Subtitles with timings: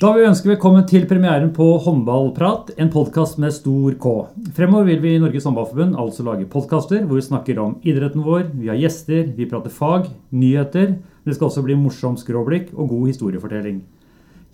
[0.00, 4.12] Da vil vi ønske velkommen til premieren på Håndballprat, en podkast med stor K.
[4.56, 8.46] Fremover vil vi i Norges Håndballforbund altså lage podkaster hvor vi snakker om idretten vår,
[8.54, 10.94] vi har gjester, vi prater fag, nyheter.
[11.26, 13.82] Det skal også bli morsom skråblikk og god historiefortelling.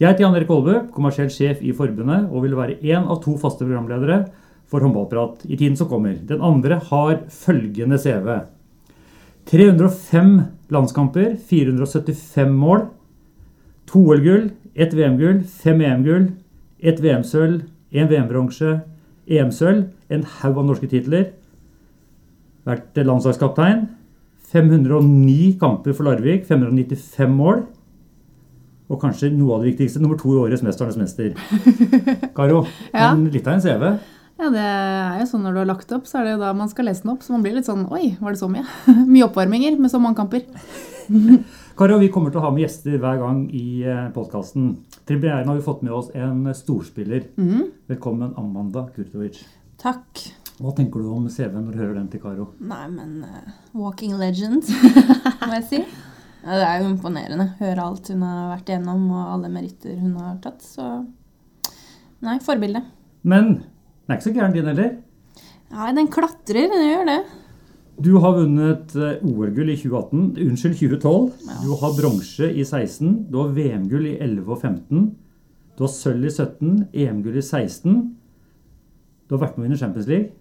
[0.03, 3.39] Jeg heter Jan Erik Aalbø, kommersiell sjef i forbundet, og vil være én av to
[3.39, 4.25] faste programledere
[4.67, 6.19] for Håndballprat i tiden som kommer.
[6.27, 8.33] Den andre har følgende CV.
[9.55, 10.37] 305
[10.75, 12.89] landskamper, 475 mål,
[13.87, 16.27] to OL-gull, ett VM-gull, fem EM-gull,
[16.83, 17.63] ett VM-sølv,
[17.97, 18.81] én VM-bronse,
[19.27, 21.31] EM-sølv, en haug av norske titler.
[22.67, 23.87] Vært landslagskaptein.
[24.53, 27.65] 509 kamper for Larvik, 595 mål.
[28.87, 31.35] Og kanskje noe av det viktigste, nummer to i årets 'Mesternes mester'.
[32.37, 33.13] Karo, Ja.
[33.13, 33.99] en, litt av en CV.
[34.39, 36.53] Ja, det er jo sånn når du har lagt opp, så er det jo da
[36.53, 37.23] man skal lese den opp.
[37.23, 38.65] Så man blir litt sånn Oi, var det så mye?
[39.15, 40.43] mye oppvarminger med så mange kamper.
[41.77, 43.83] Karo, vi kommer til å ha med gjester hver gang i
[44.15, 44.71] podkasten.
[45.05, 47.27] Til premieren har vi fått med oss en storspiller.
[47.37, 47.67] Mm.
[47.93, 49.43] Velkommen, Amanda Kurtovic.
[49.83, 50.23] Takk.
[50.57, 52.47] Hva tenker du om CV-en når du hører den til Karo?
[52.65, 54.65] Nei, men uh, walking legend,
[55.45, 55.83] må jeg si.
[56.47, 57.51] Ja, det er jo imponerende.
[57.61, 60.65] Høre alt hun har vært igjennom, og alle meritter hun har tatt.
[60.65, 60.89] Så
[62.25, 62.87] nei, forbilde.
[63.29, 64.95] Men den er ikke så gæren din heller.
[65.77, 67.21] Nei, den klatrer, den gjør det.
[67.99, 71.31] Du har vunnet eh, OL-gull i 2018, unnskyld, 2012.
[71.65, 73.27] Du har bronse i 16.
[73.33, 75.07] Du har VM-gull i 11 og 15.
[75.77, 77.95] Du har sølv i 17, EM-gull i 16.
[79.29, 80.35] Du har vært med å vinne Champions League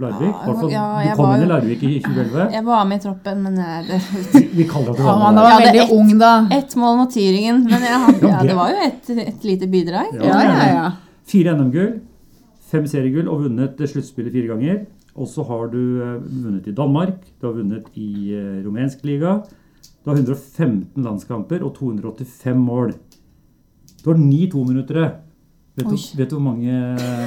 [0.00, 0.30] Larvik.
[0.72, 2.44] Ja, ja, du kom var inn i Larvik i 2011.
[2.54, 3.98] Jeg var med i troppen, men jeg, det,
[4.32, 6.30] Vi, vi kaller det Ja, man var Ja, veldig ung da.
[6.56, 9.68] Ett mål mot Tyringen, men jeg, hadde- Ja, ja, det- var jo et, et lite
[9.68, 10.14] bidrag.
[10.14, 10.30] Ja.
[10.30, 10.86] Ja, ja, ja.
[11.30, 11.92] Fire NM-gull,
[12.70, 14.80] fem seriegull og vunnet sluttspillet fire ganger.
[15.16, 19.40] Og så har du eh, vunnet i Danmark, du har vunnet i eh, rumensk liga.
[20.04, 22.94] Du har 115 landskamper og 285 mål.
[24.04, 25.10] Du har ni tominuttere.
[25.76, 26.72] Vet, du- vet du hvor mange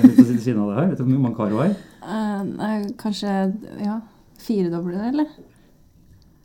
[0.04, 0.90] du, sitter siden av det her?
[0.92, 1.76] Vet du hvor mange Karo er?
[2.04, 3.32] Uh, kanskje
[3.82, 4.00] ja,
[4.40, 5.30] firedobler, eller?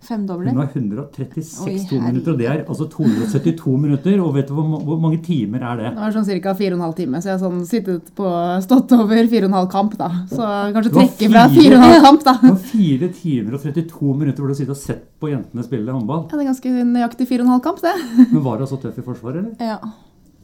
[0.01, 0.53] Femdobler?
[0.55, 4.21] Hun har 136 Oi, tominutter, og det er altså 272 minutter.
[4.23, 5.91] Og vet du hvor, hvor mange timer er det?
[5.97, 6.55] Det var sånn ca.
[6.61, 8.33] 4 12 timer, så jeg har sånn sittet på
[8.65, 10.11] stått over 4,5 kamp, da.
[10.31, 12.37] Så kanskje Det trekke fra 4,5 kamp, da.
[12.43, 15.95] Du har 4 timer og 32 minutter hvor du sitter og sett på jentene spille
[15.95, 16.29] håndball.
[16.31, 17.97] Ja, det er ganske nøyaktig 4,5 kamp, det.
[18.31, 19.75] Men var hun så tøff i forsvaret, eller?
[19.75, 19.81] Ja.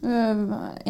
[0.04, 0.40] Øh,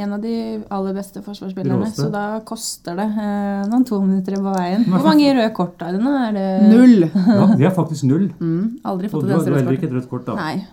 [0.02, 0.34] En av de
[0.74, 4.84] aller beste forsvarsspillerne, så da koster det eh, noen to minutter på veien.
[4.90, 6.14] Hvor mange røde kort er det nå?
[6.28, 7.08] Er det Null.
[7.38, 8.30] Ja, vi er faktisk null.
[8.40, 10.34] Mm, aldri Og fått du et har, du har heller ikke et rødt kort, da.
[10.38, 10.64] Nei.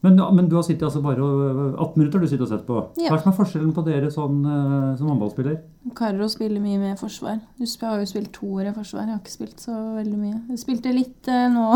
[0.00, 2.78] Men, men du har sittet altså bare 18 minutter har du sittet og sett på.
[2.96, 5.58] Hva er som er forskjellen på dere sånn, eh, som håndballspiller?
[5.96, 7.38] Karo spiller mye med forsvar.
[7.60, 9.06] Jeg har jo spilt to år i forsvar.
[9.08, 10.38] Jeg har ikke spilt så veldig mye.
[10.52, 11.66] Jeg spilte litt eh, nå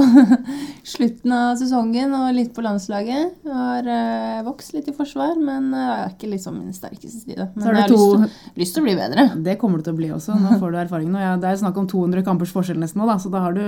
[0.95, 3.39] slutten av sesongen og litt på landslaget.
[3.45, 7.23] Jeg har eh, vokst litt i forsvar, men eh, jeg er ikke liksom min sterkeste
[7.27, 7.49] side.
[7.55, 9.27] Men Så har jeg har to lyst, til, lyst til å bli bedre.
[9.49, 10.37] Det kommer du til å bli også.
[10.41, 11.13] Nå får du erfaring.
[11.13, 11.21] nå.
[11.25, 13.65] Ja, det er snakk om 200 kampers forskjell nesten nå, da, så da har du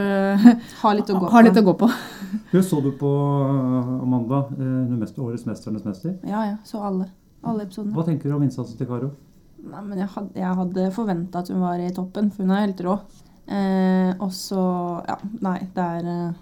[0.82, 1.64] Har litt å gå har litt på.
[1.64, 1.92] å gå på.
[2.52, 3.10] Du så du på
[4.02, 6.18] Amanda, mest- årets 'Mesternes mester'.
[6.24, 6.56] Ja, ja.
[6.64, 7.06] Så alle.
[7.44, 7.94] Alle episodene.
[7.94, 9.10] Hva tenker du om innsatsen til Karo?
[9.66, 12.66] Nei, men jeg hadde, jeg hadde forventa at hun var i toppen, for hun er
[12.66, 12.98] helt rå.
[13.48, 16.34] Eh, og så Ja, nei, det er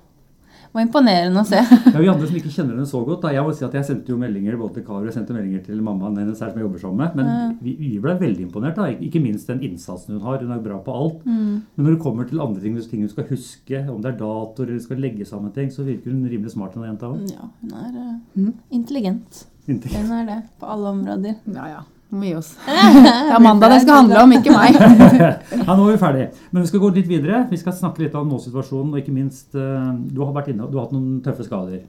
[0.75, 1.61] eh, var imponerende å se.
[1.95, 3.87] Ja, Vi andre som ikke kjenner henne så godt, da, jeg må si at jeg
[3.87, 6.67] sendte jo meldinger både til Kari og sendte meldinger til mammaen hennes her som jeg
[6.67, 7.17] jobber sammen med.
[7.21, 8.77] Men vi, vi ble veldig imponert.
[8.81, 10.43] da, Ikke minst den innsatsen hun har.
[10.43, 11.25] Hun er bra på alt.
[11.25, 11.63] Mm.
[11.77, 14.75] Men når det kommer til andre ting, ting hun skal huske, om det er datoer
[14.75, 17.25] eller skal legge sammen ting, så virker hun rimelig smart, denne jenta òg.
[17.31, 19.47] Ja, hun er uh, intelligent.
[19.67, 20.09] intelligent.
[20.11, 21.39] Hun er det på alle områder.
[21.55, 21.83] Ja, ja.
[22.15, 22.53] Må gi oss.
[23.05, 24.77] Det er Amanda det skal handle om, ikke meg.
[25.65, 26.27] Ja, nå er vi ferdig.
[26.53, 27.45] Men vi skal gå litt videre.
[27.51, 28.93] Vi skal snakke litt om nå-situasjonen.
[28.95, 31.83] og ikke minst eh, Du har vært inne, du har hatt noen tøffe skader.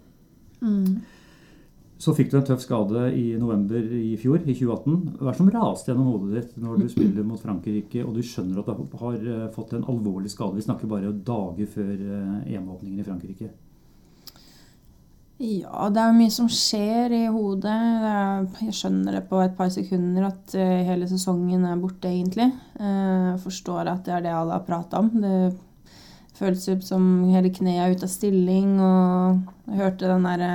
[0.66, 1.04] Mm.
[2.02, 4.98] Så fikk du en tøff skade i november i fjor, i 2018.
[5.20, 8.26] Hva er det som raste gjennom hodet ditt når du spiller mot Frankrike, og du
[8.26, 10.58] skjønner at du har eh, fått en alvorlig skade?
[10.58, 13.54] Vi snakker bare dager før eh, EM-åpningen i Frankrike.
[15.36, 17.76] Ja, det er jo mye som skjer i hodet.
[18.64, 22.48] Jeg skjønner det på et par sekunder at eh, hele sesongen er borte, egentlig.
[22.80, 25.10] Eh, Jeg forstår at det er det alle har prata om.
[25.20, 25.36] Det
[26.40, 27.04] føles ut som
[27.34, 29.44] hele kneet er ute av stilling, og
[29.74, 30.54] jeg hørte den derre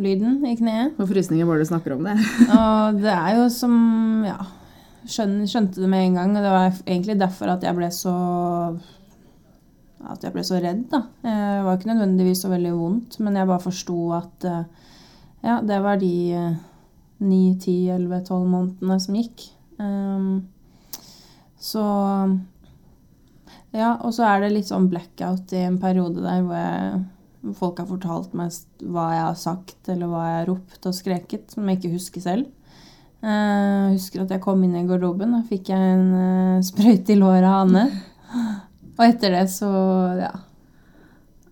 [0.00, 0.94] lyden i kneet.
[1.02, 2.14] Og frysninger bare du snakker om det.
[2.60, 3.76] Og det er jo som
[4.28, 4.38] Ja.
[5.10, 8.12] Skjønte det med en gang, og det var egentlig derfor at jeg ble så
[10.08, 11.02] At jeg ble så redd, da.
[11.20, 14.64] Eh, Det var ikke nødvendigvis så veldig vondt, men jeg bare forsto at eh,
[15.44, 16.54] Ja, det var de eh,
[17.20, 19.50] ni, ti, elleve, tolv månedene som gikk.
[19.80, 20.48] Um,
[21.60, 21.84] så
[23.72, 27.00] Ja, og så er det litt sånn blackout i en periode der hvor jeg
[27.56, 28.52] Folk har fortalt meg
[28.84, 32.20] hva jeg har sagt, eller hva jeg har ropt og skreket, som jeg ikke husker
[32.20, 32.50] selv.
[33.24, 37.48] Jeg husker at jeg kom inn i garderoben, da fikk jeg en sprøyte i låret
[37.48, 37.86] av Anne.
[39.00, 39.72] Og etter det så,
[40.20, 40.30] ja.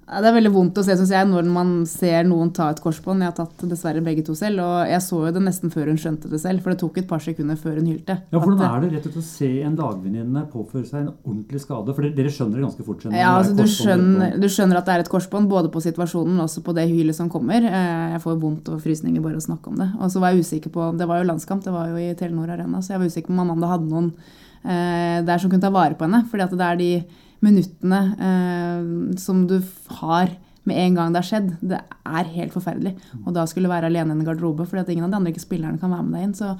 [0.09, 3.21] Det er veldig vondt å se synes jeg, når man ser noen ta et korsbånd.
[3.21, 5.99] Jeg har tatt dessverre begge to selv, og jeg så jo det nesten før hun
[6.01, 6.63] skjønte det selv.
[6.65, 8.17] For det tok et par sekunder før hun hylte.
[8.33, 11.61] Ja, Hvordan er det rett og slett å se en lagvenninne påføre seg en ordentlig
[11.61, 11.93] skade?
[11.93, 13.05] For dere- skjønner det ganske fort.
[13.05, 16.41] skjønner Ja, altså du skjønner, du skjønner at det er et korsbånd, både på situasjonen
[16.41, 17.61] og også på det hylet som kommer.
[17.69, 19.91] Eh, Jeg får vondt og frysninger bare å snakke om det.
[20.01, 22.49] Og så var jeg usikker på Det var jo landskamp, det var jo i Telenor
[22.49, 24.13] Arena, så jeg var usikker på om Amanda hadde noen
[24.65, 26.25] eh, der som kunne ta vare på henne.
[26.31, 27.05] fordi at det er de
[27.45, 29.59] minuttene eh, som du
[30.01, 30.35] har
[30.69, 31.53] med en gang det har skjedd.
[31.65, 32.95] Det er helt forferdelig.
[33.25, 35.81] Og da skulle være alene i en garderobe, fordi at ingen av de andre spillerne
[35.81, 36.35] kan være med deg inn.
[36.37, 36.53] Så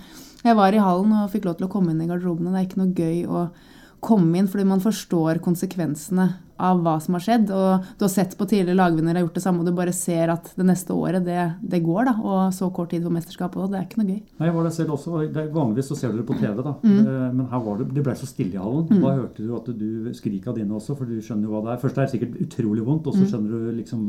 [0.47, 2.63] jeg var i hallen og fikk lov til å komme inn i garderoben, og det
[2.63, 3.49] er ikke noe gøy å
[4.01, 6.29] komme inn, fordi man forstår konsekvensene
[6.59, 7.51] av hva som har skjedd.
[7.55, 10.33] Og du har sett på tidligere lagvinnere har gjort det samme, og du bare ser
[10.35, 12.15] at det neste året, det, det går, da.
[12.19, 13.71] Og så kort tid på mesterskapet òg.
[13.73, 14.19] Det er ikke noe gøy.
[14.41, 15.23] Nei, jeg var der selv også.
[15.35, 16.75] det er Vanligvis så ser du det på TV, da.
[16.83, 16.99] Mm.
[16.99, 18.91] Eh, Men her var det, det ble så stille i hallen.
[19.05, 21.75] Da hørte du at du skrik av dine også, for du skjønner jo hva det
[21.77, 21.81] er.
[21.87, 24.05] Først er det sikkert utrolig vondt, og så skjønner du liksom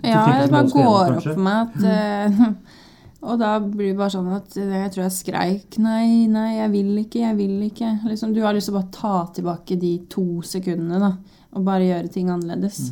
[0.00, 2.42] du Ja, det bare går opp for meg at eh,
[3.24, 6.72] Og da blir det bare sånn at eh, jeg tror jeg skreik Nei, nei, jeg
[6.74, 7.94] vil ikke, jeg vil ikke.
[8.10, 11.12] Liksom, du har lyst til å bare ta tilbake de to sekundene da,
[11.56, 12.90] og bare gjøre ting annerledes.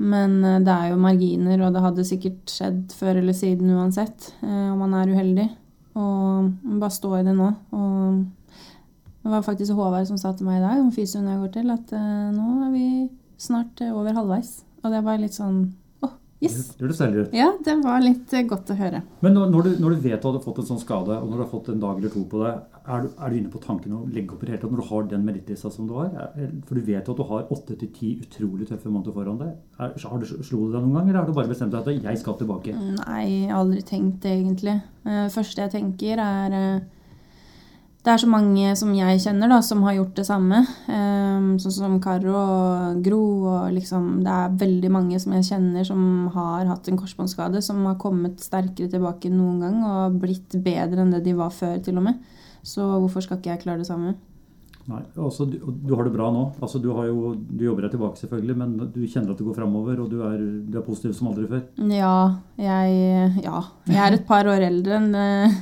[0.00, 4.32] Men eh, det er jo marginer, og det hadde sikkert skjedd før eller siden uansett
[4.40, 5.48] eh, om man er uheldig.
[5.96, 6.50] Og
[6.80, 7.52] bare stå i det nå.
[7.76, 8.18] Og
[9.22, 11.72] det var faktisk Håvard som sa til meg i dag, om fysioen jeg går til,
[11.72, 11.94] at
[12.36, 12.88] nå er vi
[13.40, 14.58] snart over halvveis.
[14.84, 15.64] Og det var litt sånn
[16.36, 17.34] Å, Det hørtes deilig ut.
[17.36, 19.00] Ja, det var litt eh, godt å høre.
[19.24, 21.42] Men når, du, når du vet du hadde fått en sånn skade, og når du
[21.44, 22.50] har fått en dag eller to på det,
[22.86, 24.82] er du, er du inne på tanken å legge opp i det hele tatt når
[24.82, 26.10] du har den merittlista som du har?
[26.68, 29.54] For du vet jo at du har åtte til ti utrolig tøffe måneder foran deg.
[29.80, 32.10] Er, har du Slo du deg noen gang, eller har du bare bestemt deg at
[32.10, 32.76] jeg skal tilbake?
[32.76, 34.76] Nei, har aldri tenkt det, egentlig.
[35.08, 36.84] Eh, første jeg tenker, er eh,
[38.06, 40.60] Det er så mange som jeg kjenner, da, som har gjort det samme.
[40.86, 43.22] Um, Sånn som Karo og Gro.
[43.50, 46.04] og liksom, Det er veldig mange som jeg kjenner som
[46.36, 51.02] har hatt en korsbåndskade, som har kommet sterkere tilbake enn noen gang og blitt bedre
[51.02, 52.22] enn det de var før, til og med.
[52.62, 54.14] Så hvorfor skal ikke jeg klare det samme?
[54.86, 56.44] Nei, altså, du, du har det bra nå.
[56.62, 59.58] Altså, du, har jo, du jobber deg tilbake, selvfølgelig, men du kjenner at det går
[59.58, 61.66] framover, og du er, du er positiv som aldri før.
[61.90, 62.14] Ja,
[62.54, 63.66] jeg, ja.
[63.90, 65.58] jeg er et par år eldre enn eh,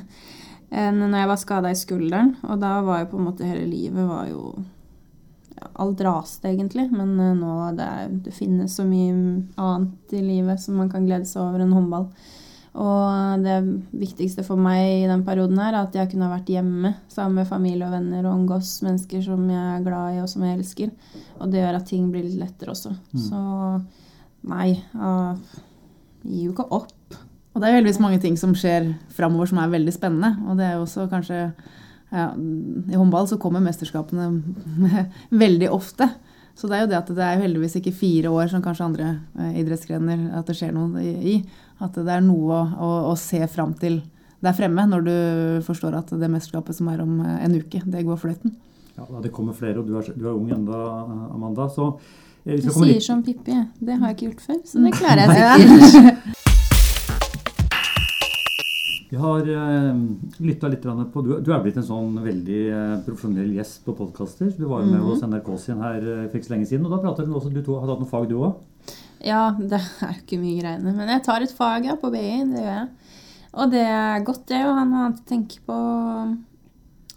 [0.75, 2.35] enn når jeg var skada i skulderen.
[2.49, 4.55] Og da var jo på en måte hele livet var jo
[5.81, 6.91] Alt raste, egentlig.
[6.93, 9.15] Men eh, nå det, er, det finnes så mye
[9.57, 12.09] annet i livet som man kan glede seg over enn håndball.
[12.75, 13.57] Og det
[13.95, 17.39] viktigste for meg i den perioden her er at jeg kunne ha vært hjemme sammen
[17.39, 20.59] med familie og venner og omgås mennesker som jeg er glad i og som jeg
[20.59, 20.91] elsker.
[21.39, 22.97] Og det gjør at ting blir litt lettere også.
[23.15, 23.45] Så
[24.51, 25.39] nei, jeg
[26.27, 26.93] gir jo ikke opp.
[27.55, 30.33] Og det er heldigvis mange ting som skjer framover som er veldig spennende.
[30.49, 31.41] Og det er jo også kanskje
[32.15, 34.29] ja, I håndball så kommer mesterskapene
[35.45, 36.09] veldig ofte.
[36.55, 39.07] Så det er jo det at det er heldigvis ikke fire år som kanskje andre
[39.39, 41.41] eh, idrettsgrener at det skjer noe i.
[41.83, 44.01] At det er noe å, å, å se fram til
[44.45, 45.15] der fremme, når du
[45.67, 48.55] forstår at det mesterskapet som er om eh, en uke, det går fløyten.
[48.95, 50.85] Ja, Det kommer flere, og du er, du er ung enda,
[51.35, 51.67] Amanda.
[51.75, 51.97] Så
[52.45, 53.57] du Jeg sier litt som Pippi.
[53.81, 56.51] Det har jeg ikke gjort før, så det klarer jeg sikkert.
[59.15, 59.95] Vi har uh,
[60.39, 64.49] lytta litt på Du, du er blitt en sånn veldig eh, profesjonell gjest på podkaster.
[64.59, 66.97] Du var jo med hos NRK sin her eh, for ikke så lenge siden, og
[66.97, 68.91] da pratet du også Du to har tatt noen fag, du òg?
[69.23, 70.97] Ja, det er jo ikke mye greiene.
[70.99, 73.15] Men jeg tar et fag ja, på BI, det gjør jeg.
[73.55, 75.81] Og det er godt, det å ha noe annet å tenke på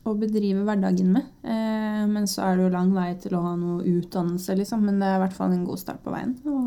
[0.06, 1.36] å bedrive hverdagen med.
[1.50, 4.86] Eh, men så er det jo lang vei til å ha noe utdannelse, liksom.
[4.86, 6.60] Men det er i hvert fall en god start på veien å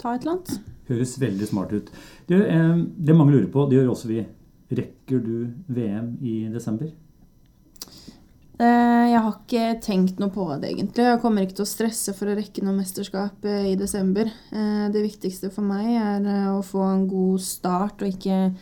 [0.00, 0.76] ta et eller annet.
[0.88, 1.98] Høres veldig smart ut.
[2.24, 4.24] Det, eh, det mange lurer på, det gjør også vi.
[4.72, 5.36] Rekker du
[5.68, 6.92] VM i desember?
[8.62, 11.04] Eh, Jeg har ikke tenkt noe på det, egentlig.
[11.08, 14.30] Jeg kommer ikke til å stresse for å rekke noe mesterskap eh, i desember.
[14.52, 18.52] Eh, Det viktigste for meg er å få en god start og ikke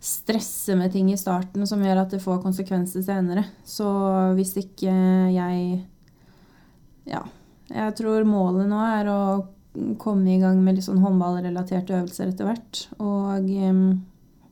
[0.00, 3.44] stresse med ting i starten som gjør at det får konsekvenser senere.
[3.66, 3.88] Så
[4.38, 4.92] hvis ikke
[5.34, 5.84] jeg
[7.08, 7.24] Ja.
[7.68, 9.46] Jeg tror målet nå er å
[10.00, 12.86] komme i gang med litt sånn håndballrelaterte øvelser etter hvert.
[13.00, 13.44] Og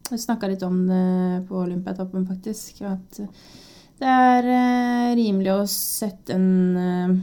[0.08, 2.82] eh, jeg snakka litt om det på Olympiatoppen, faktisk.
[2.86, 3.20] At
[4.00, 7.16] det er eh, rimelig å sette en eh,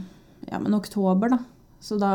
[0.50, 1.40] ja, men oktober, da.
[1.84, 2.14] Så da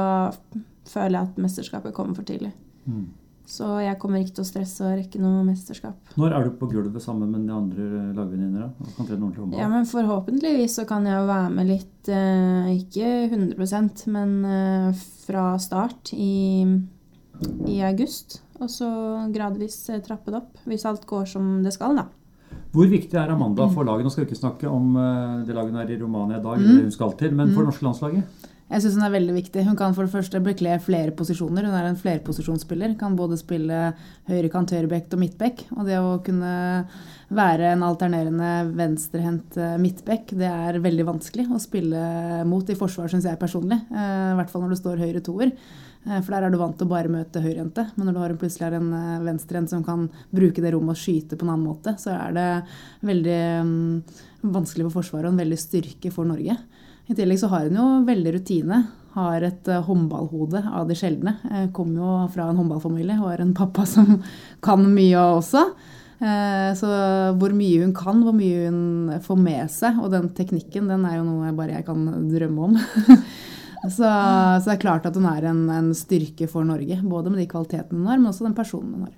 [0.90, 2.52] føler jeg at mesterskapet kommer for tidlig.
[2.90, 3.08] Mm.
[3.50, 6.12] Så jeg kommer ikke til å stresse og rekke noe mesterskap.
[6.22, 8.68] Når er du på gulvet sammen med de andre lagvenninnene?
[8.92, 9.58] ordentlig håndball?
[9.58, 15.02] Ja, men forhåpentligvis så kan jeg jo være med litt, eh, ikke 100% men eh,
[15.26, 16.62] fra start i,
[17.66, 18.44] i august.
[18.60, 18.90] Og så
[19.34, 22.08] gradvis eh, trappe det opp, hvis alt går som det skal, da.
[22.74, 24.06] Hvor viktig er Amanda for laget?
[24.06, 26.60] Nå skal vi ikke snakke om eh, det laget hun er i Romania i dag,
[26.60, 26.84] Mm.
[26.84, 28.48] hun skal til, men for det norske landslaget?
[28.70, 29.64] Jeg syns hun er veldig viktig.
[29.66, 31.66] Hun kan for det første bekle flere posisjoner.
[31.66, 32.92] Hun er en flerposisjonsspiller.
[33.00, 33.96] Kan både spille
[34.30, 35.64] høyrekant, høyrebekk og midtbekk.
[35.74, 36.52] Og det å kunne
[37.34, 43.10] være en alternerende venstrehendt eh, midtbekk, det er veldig vanskelig å spille mot i forsvar,
[43.10, 43.80] syns jeg personlig.
[43.90, 45.56] I hvert fall når det står høyre toer.
[46.08, 47.90] Eh, For der er du vant til å bare møte høyrehendte.
[47.96, 50.96] Men når du har en plutselig har en eh, venstrehendt som kan bruke det rommet
[50.96, 52.48] og skyte på en annen måte, så er det
[53.10, 54.16] veldig mm,
[54.56, 56.56] vanskelig for Forsvaret og en veldig styrke for Norge.
[57.10, 58.82] I tillegg så har hun jo veldig rutine.
[59.18, 61.36] Har et eh, håndballhode av de sjeldne.
[61.76, 64.20] Kommer jo fra en håndballfamilie og har en pappa som
[64.66, 65.66] kan mye også.
[66.20, 66.88] Så
[67.40, 71.14] hvor mye hun kan, hvor mye hun får med seg, og den teknikken, den er
[71.16, 72.76] jo noe bare jeg kan drømme om.
[73.84, 77.00] Så, så det er klart at hun er en, en styrke for Norge.
[77.04, 79.16] Både med de kvalitetene hun har, men også den personen hun har.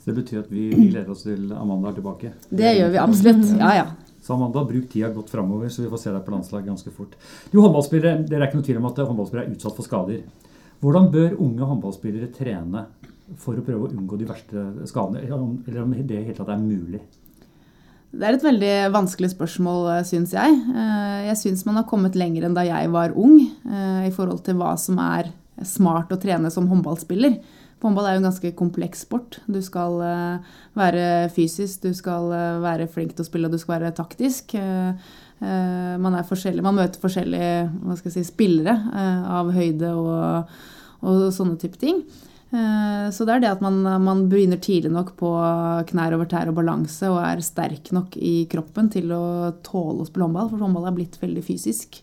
[0.00, 2.32] Så det betyr at vi, vi gleder oss til Amanda er tilbake.
[2.48, 3.44] Det gjør vi absolutt.
[3.60, 3.86] Ja, ja.
[4.20, 7.14] Så Amanda, bruk tida godt framover, så vi får se deg på landslag ganske fort.
[7.52, 10.24] Du, håndballspillere, Det er ikke noe tvil om at håndballspillere er utsatt for skader.
[10.80, 12.86] Hvordan bør unge håndballspillere trene
[13.40, 16.22] for å prøve å unngå de verste skadene, eller om eller om det i det
[16.24, 17.02] hele tatt er mulig?
[18.10, 20.56] Det er et veldig vanskelig spørsmål, syns jeg.
[20.74, 24.42] Eh, Jeg syns man har kommet lenger enn da jeg var ung, eh, i forhold
[24.44, 25.30] til hva som er
[25.62, 27.38] smart å trene som håndballspiller.
[27.80, 29.38] Håndball er jo en ganske kompleks sport.
[29.46, 30.38] Du skal eh,
[30.76, 34.56] være fysisk, du skal eh, være flink til å spille, og du skal være taktisk.
[34.58, 34.90] Eh,
[35.40, 40.50] eh, Man, man møter forskjellige si, spillere eh, av høyde og,
[41.00, 42.02] og sånne type ting.
[42.50, 45.30] Eh, Så det er det at man, man begynner tidlig nok på
[45.90, 50.08] knær over tær og balanse og er sterk nok i kroppen til å tåle å
[50.08, 52.00] spille håndball, for håndball er blitt veldig fysisk.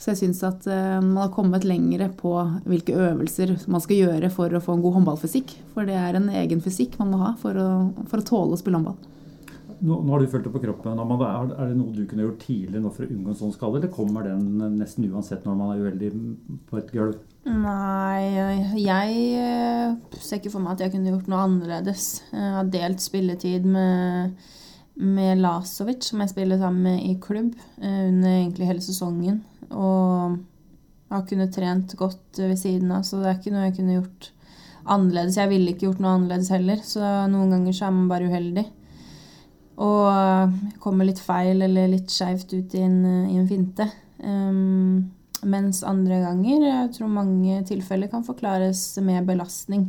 [0.00, 2.32] Så jeg syns at eh, man har kommet lengre på
[2.64, 5.58] hvilke øvelser man skal gjøre for å få en god håndballfysikk.
[5.74, 7.70] For det er en egen fysikk man må ha for å,
[8.08, 8.96] for å tåle å spille håndball.
[9.80, 10.98] Nå, nå har du følt det på kroppen.
[11.00, 11.30] Amanda.
[11.40, 13.80] Er, er det noe du kunne gjort tidlig nå for å unngå en sånn skade,
[13.80, 16.10] eller kommer den nesten uansett når man er uheldig
[16.68, 17.18] på et gulv?
[17.48, 22.08] Nei, jeg eh, ser ikke for meg at jeg kunne gjort noe annerledes.
[22.34, 24.34] Jeg har delt spilletid med,
[25.00, 29.40] med Lasovic, som jeg spiller sammen med i klubb, eh, under egentlig hele sesongen.
[29.70, 30.36] Og
[31.10, 34.28] har kunnet trent godt ved siden av, så det er ikke noe jeg kunne gjort
[34.84, 35.40] annerledes.
[35.40, 38.66] Jeg ville ikke gjort noe annerledes heller, så noen ganger så er man bare uheldig.
[39.80, 43.86] Og kommer litt feil eller litt skeivt ut i en, i en finte.
[44.20, 45.08] Um,
[45.40, 49.88] mens andre ganger, jeg tror mange tilfeller kan forklares med belastning.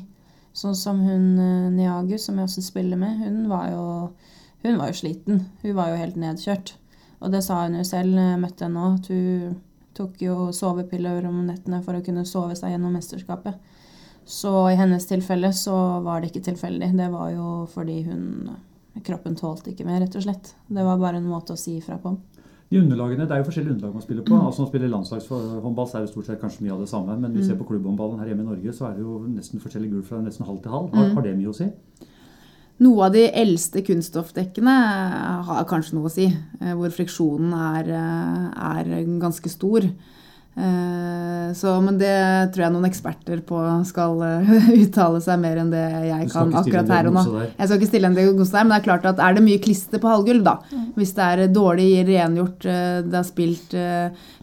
[0.56, 3.84] Sånn som hun eh, Niagu, som jeg også spiller med, hun var, jo,
[4.64, 5.46] hun var jo sliten.
[5.64, 6.74] Hun var jo helt nedkjørt.
[7.22, 9.60] Og det sa hun jo selv jeg møtte henne nå, at hun
[9.96, 13.60] tok jo sovepiller om nettene for å kunne sove seg gjennom mesterskapet.
[14.28, 16.92] Så i hennes tilfelle så var det ikke tilfeldig.
[16.96, 18.52] Det var jo fordi hun
[19.00, 20.54] Kroppen tålte ikke mer, rett og slett.
[20.68, 22.18] Det var bare en måte å si ifra på.
[22.72, 24.36] De underlagene, Det er jo forskjellige underlag man spiller på.
[24.36, 27.18] altså Når man spiller landslagshåndball, så er det stort sett kanskje mye av det samme.
[27.20, 29.92] Men vi ser på klubbhåndballen her hjemme i Norge, så er det jo nesten forskjellig
[29.92, 30.94] gul fra nesten halv til halv.
[30.96, 31.68] Har, har det mye å si?
[32.82, 34.76] Noe av de eldste kunststoffdekkene
[35.46, 38.48] har kanskje noe å si, eh, hvor friksjonen er, eh,
[38.80, 39.86] er ganske stor.
[40.58, 42.12] Eh, Så, men det
[42.54, 44.52] tror jeg noen eksperter på skal eh,
[44.86, 47.24] uttale seg mer enn det jeg kan akkurat her og nå.
[47.58, 49.62] Jeg skal ikke stille en diagnose der, men det er klart at er det mye
[49.64, 50.58] klister på halvgulv, da,
[50.96, 53.76] hvis det er dårlig rengjort, eh, det er spilt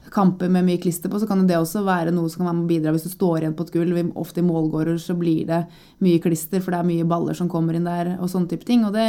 [0.09, 2.65] kamper med mye klister på, så kan det også være noe som kan være med
[2.65, 2.93] å bidra.
[2.97, 5.59] Hvis du står igjen på et gulv, ofte i målgårder, så blir det
[6.05, 8.87] mye klister, for det er mye baller som kommer inn der, og sånne type ting.
[8.89, 9.07] Og det,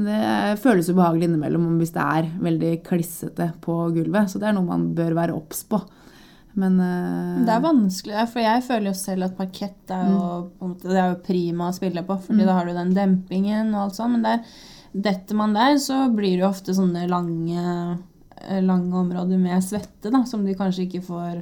[0.00, 4.32] det føles ubehagelig innimellom hvis det er veldig klissete på gulvet.
[4.32, 5.82] Så det er noe man bør være obs på.
[6.60, 10.20] Men uh, Det er vanskelig, for jeg føler jo selv at parkett er jo,
[10.58, 12.92] på en måte, det er jo prima å spille på, fordi da har du den
[12.96, 14.18] dempingen og alt sånt.
[14.18, 14.60] Men der,
[15.08, 17.64] detter man der, så blir det jo ofte sånne lange,
[18.42, 21.40] eh, lange områder med svette, da, som du kanskje ikke får,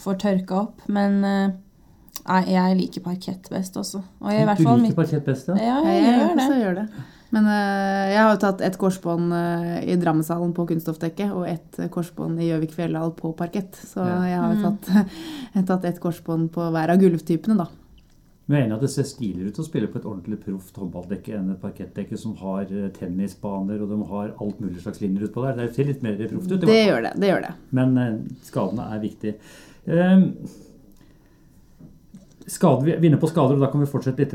[0.00, 0.82] får tørka opp.
[0.90, 1.54] Men uh,
[2.24, 4.02] nei, jeg liker parkett best også.
[4.24, 5.60] Og i hvert Du fall liker mitt parkett best, ja?
[5.60, 6.60] Ja, jeg, jeg jeg, gjør det.
[6.64, 7.06] gjør det.
[7.34, 11.80] Men uh, jeg har jo tatt ett korsbånd uh, i Drammenshallen på kunststoffdekket og ett
[11.92, 13.76] korsbånd i Gjøvik Fjelldal på parkett.
[13.76, 14.22] Så Ja.
[14.28, 14.88] jeg har jo tatt,
[15.54, 15.66] mm.
[15.68, 17.68] tatt ett korsbånd på hver av gulvtypene, da.
[18.48, 21.34] Men jeg er at det ser stiligere ut å spille på et ordentlig proft håndballdekke
[21.36, 25.44] enn et parkettdekke som har eh, tennisbaner og de har alt mulig slags linjer utpå
[25.44, 25.58] der.
[25.58, 26.54] Det ser litt mer proft ut.
[26.54, 27.10] i hvert Det gjør det.
[27.20, 27.50] det, gjør det.
[27.76, 29.34] Men uh, skadene er viktige.
[29.84, 30.24] Eh,
[32.48, 34.34] skade, vi er inne på skader, og da kan vi fortsette litt.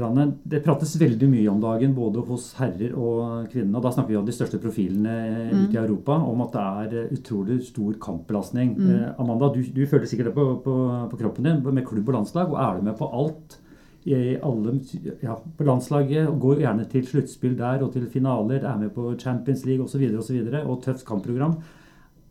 [0.50, 3.80] Det prates veldig mye om dagen, både hos herrer og kvinner.
[3.80, 5.16] og Da snakker vi om de største profilene
[5.50, 5.64] mm.
[5.64, 8.76] ute i Europa, om at det er utrolig stor kampbelastning.
[8.78, 10.78] Eh, Amanda, du, du føler sikkert det på, på,
[11.12, 12.54] på kroppen din med klubb og landslag.
[12.54, 13.60] og Er du med på alt
[14.04, 14.80] i alle,
[15.24, 19.14] ja, på landslaget og går gjerne til sluttspill der og til finaler, er med på
[19.20, 20.04] Champions League osv.
[20.18, 21.56] Og, så videre, og tøft kampprogram.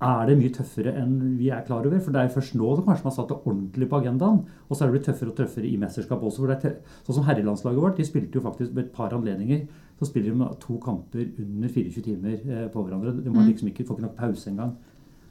[0.02, 2.00] Er det mye tøffere enn vi er klar over?
[2.02, 4.40] For det er først nå som kanskje man har satt det ordentlig på agendaen.
[4.68, 6.48] Og så er det blitt tøffere og tøffere i mesterskap også.
[7.06, 9.66] sånn som herrelandslaget vårt, de spilte jo faktisk med et par anledninger.
[9.98, 13.14] Så spiller de to kamper under 24 timer eh, på hverandre.
[13.22, 13.50] De må mm.
[13.52, 14.72] liksom ikke, får ikke nok pause engang.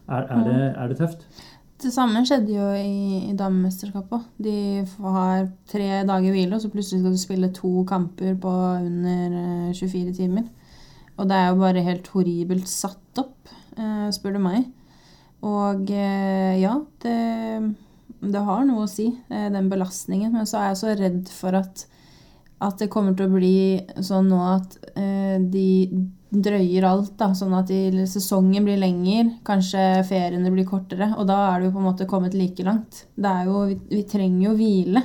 [0.08, 1.28] Er, er, det, er det tøft?
[1.82, 4.28] Det samme skjedde jo i, i damemesterskapet.
[4.38, 9.74] De har tre dager hvile, og så plutselig skal du spille to kamper på under
[9.74, 10.48] 24 eh, timer.
[11.18, 13.52] Og det er jo bare helt horribelt satt opp.
[13.78, 14.68] Eh, spør du meg.
[15.48, 17.18] Og eh, ja, det,
[18.22, 20.34] det har noe å si, eh, den belastningen.
[20.36, 21.86] Men så er jeg så redd for at,
[22.62, 23.56] at det kommer til å bli
[24.04, 24.80] sånn nå at
[25.52, 25.70] de
[26.32, 31.10] drøyer alt, da, sånn at de, sesongen blir lengre, kanskje feriene blir kortere.
[31.18, 33.06] Og da er det jo på en måte kommet like langt.
[33.16, 35.04] Det er jo, vi, vi trenger jo hvile.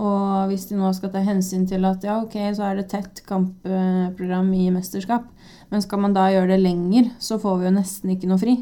[0.00, 3.20] Og hvis de nå skal ta hensyn til at ja, ok, så er det tett
[3.26, 5.26] kampprogram i mesterskap,
[5.70, 8.56] men skal man da gjøre det lenger, så får vi jo nesten ikke noe fri.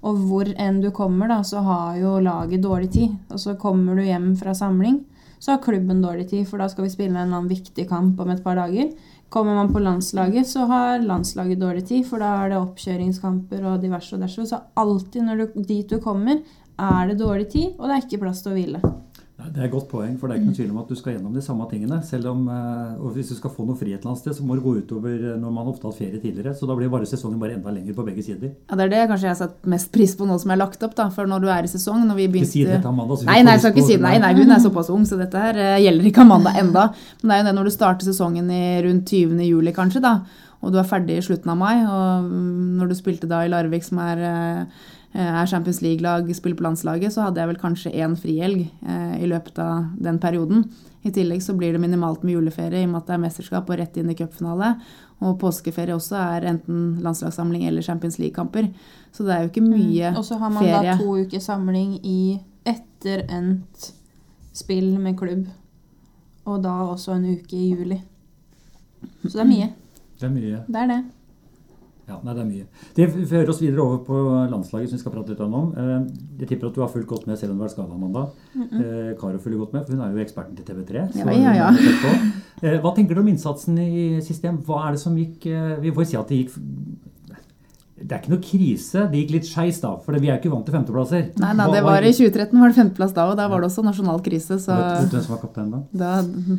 [0.00, 3.16] Og hvor enn du kommer, da, så har jo laget dårlig tid.
[3.32, 5.02] Og så kommer du hjem fra samling,
[5.40, 8.20] så har klubben dårlig tid, for da skal vi spille en eller annen viktig kamp
[8.20, 8.92] om et par dager.
[9.32, 13.84] Kommer man på landslaget, så har landslaget dårlig tid, for da er det oppkjøringskamper og
[13.84, 14.48] diverse og derse.
[14.48, 16.42] Så alltid når du, dit du kommer,
[16.80, 18.80] er det dårlig tid, og det er ikke plass til å hvile.
[19.48, 21.14] Det er et godt poeng, for det er ikke noen tvil om at du skal
[21.14, 22.00] gjennom de samme tingene.
[22.04, 24.44] selv om, eh, og Hvis du skal få noe frihet et eller annet sted, så
[24.44, 26.54] må det gå utover eh, når man ofte har hatt ferie tidligere.
[26.54, 28.52] Så da blir bare sesongen bare enda lenger på begge sider.
[28.68, 30.82] Ja, Det er det kanskje jeg har satt mest pris på nå som er lagt
[30.82, 30.94] opp.
[30.94, 32.50] da, For når du er i sesong når vi begynte...
[32.50, 33.16] Ikke si det til Amanda.
[33.24, 34.04] Nei, nei, jeg skal ikke si det.
[34.04, 36.92] Nei, nei, hun er såpass ung, så dette her uh, gjelder ikke Amanda enda.
[37.22, 39.40] Men det er jo det når du starter sesongen i rundt 20.
[39.46, 40.20] juli, kanskje, da,
[40.60, 43.48] og du er ferdig i slutten av mai, og mm, når du spilte da i
[43.48, 44.64] Larvik, som er Eh,
[45.12, 49.26] er Champions League-lag, spiller på landslaget, så hadde jeg vel kanskje én frihelg eh, i
[49.30, 50.64] løpet av den perioden.
[51.02, 53.70] I tillegg så blir det minimalt med juleferie i og med at det er mesterskap
[53.70, 54.74] og rett inn i cupfinale.
[55.24, 58.68] Og påskeferie også er enten landslagssamling eller Champions League-kamper.
[59.12, 60.20] Så det er jo ikke mye mye mm.
[60.20, 60.92] Og så har man ferie.
[60.92, 62.20] da to uker samling i
[62.68, 63.90] etter endt
[64.52, 65.48] spill med klubb.
[66.46, 68.00] Og da også en uke i juli.
[69.26, 69.72] Så det er mye.
[70.20, 70.62] Det er mye.
[70.68, 71.00] Det er det.
[72.10, 72.66] Ja, nei, Det er mye.
[72.96, 74.20] Det fører oss videre over på
[74.50, 75.70] landslaget, som vi skal prate litt om.
[75.78, 75.96] Eh,
[76.42, 78.26] jeg tipper at du har fulgt godt med selv om du vært skada, Amanda.
[78.54, 79.20] Mm -mm.
[79.20, 80.94] Karo følger godt med, for hun er jo eksperten til TV3.
[81.16, 81.68] Ja, ja, ja.
[82.62, 84.58] Eh, hva tenker du om innsatsen i system?
[84.58, 85.44] Hva er det som gikk
[85.80, 86.50] Vi får si at det gikk
[88.00, 89.02] det er ikke noe krise.
[89.12, 91.26] Det gikk litt skeis da, for vi er ikke vant til femteplasser.
[91.42, 93.84] Nei, nei, det var I 2013 var det femteplass da, og da var det også
[93.84, 94.56] nasjonal krise.
[94.62, 94.76] Så...
[94.76, 95.82] Vet du hvem som var kaptein da?
[96.02, 96.12] da...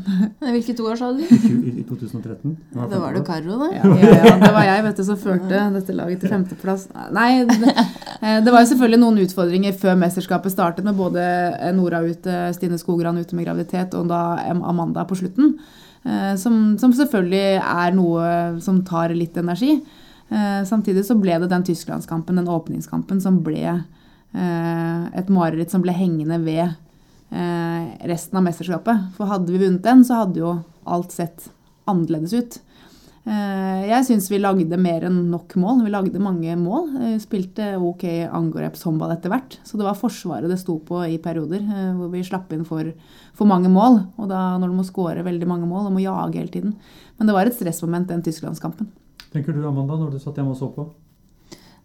[0.54, 1.24] Hvilket år sa du?
[1.26, 2.54] I 2013.
[2.72, 3.68] Det var, det var det Karo, da.
[3.74, 6.86] Ja, ja, ja, det var jeg vet du, som førte dette laget til femteplass.
[7.14, 11.24] Nei, det, eh, det var jo selvfølgelig noen utfordringer før mesterskapet startet, med både
[11.78, 15.56] Nora ute, Stine Skogran ute med graviditet, og da Amanda på slutten.
[16.06, 18.30] Eh, som, som selvfølgelig er noe
[18.64, 19.80] som tar litt energi.
[20.32, 25.84] Eh, samtidig så ble det den tysklandskampen, den åpningskampen, som ble eh, et mareritt som
[25.84, 29.10] ble hengende ved eh, resten av mesterskapet.
[29.18, 30.56] For hadde vi vunnet den, så hadde jo
[30.88, 31.52] alt sett
[31.90, 32.62] annerledes ut.
[33.22, 35.84] Jeg syns vi lagde mer enn nok mål.
[35.86, 36.88] Vi lagde mange mål.
[36.96, 39.60] Vi spilte ok angrepshåndball etter hvert.
[39.62, 41.62] Så det var Forsvaret det sto på i perioder,
[42.00, 42.90] hvor vi slapp inn for,
[43.38, 44.00] for mange mål.
[44.18, 46.74] Og da når du må skåre veldig mange mål og må jage hele tiden.
[47.20, 48.90] Men det var et stressmoment, den tysklandskampen
[49.34, 50.88] tenker du, Amanda, når du satt hjemme og så på?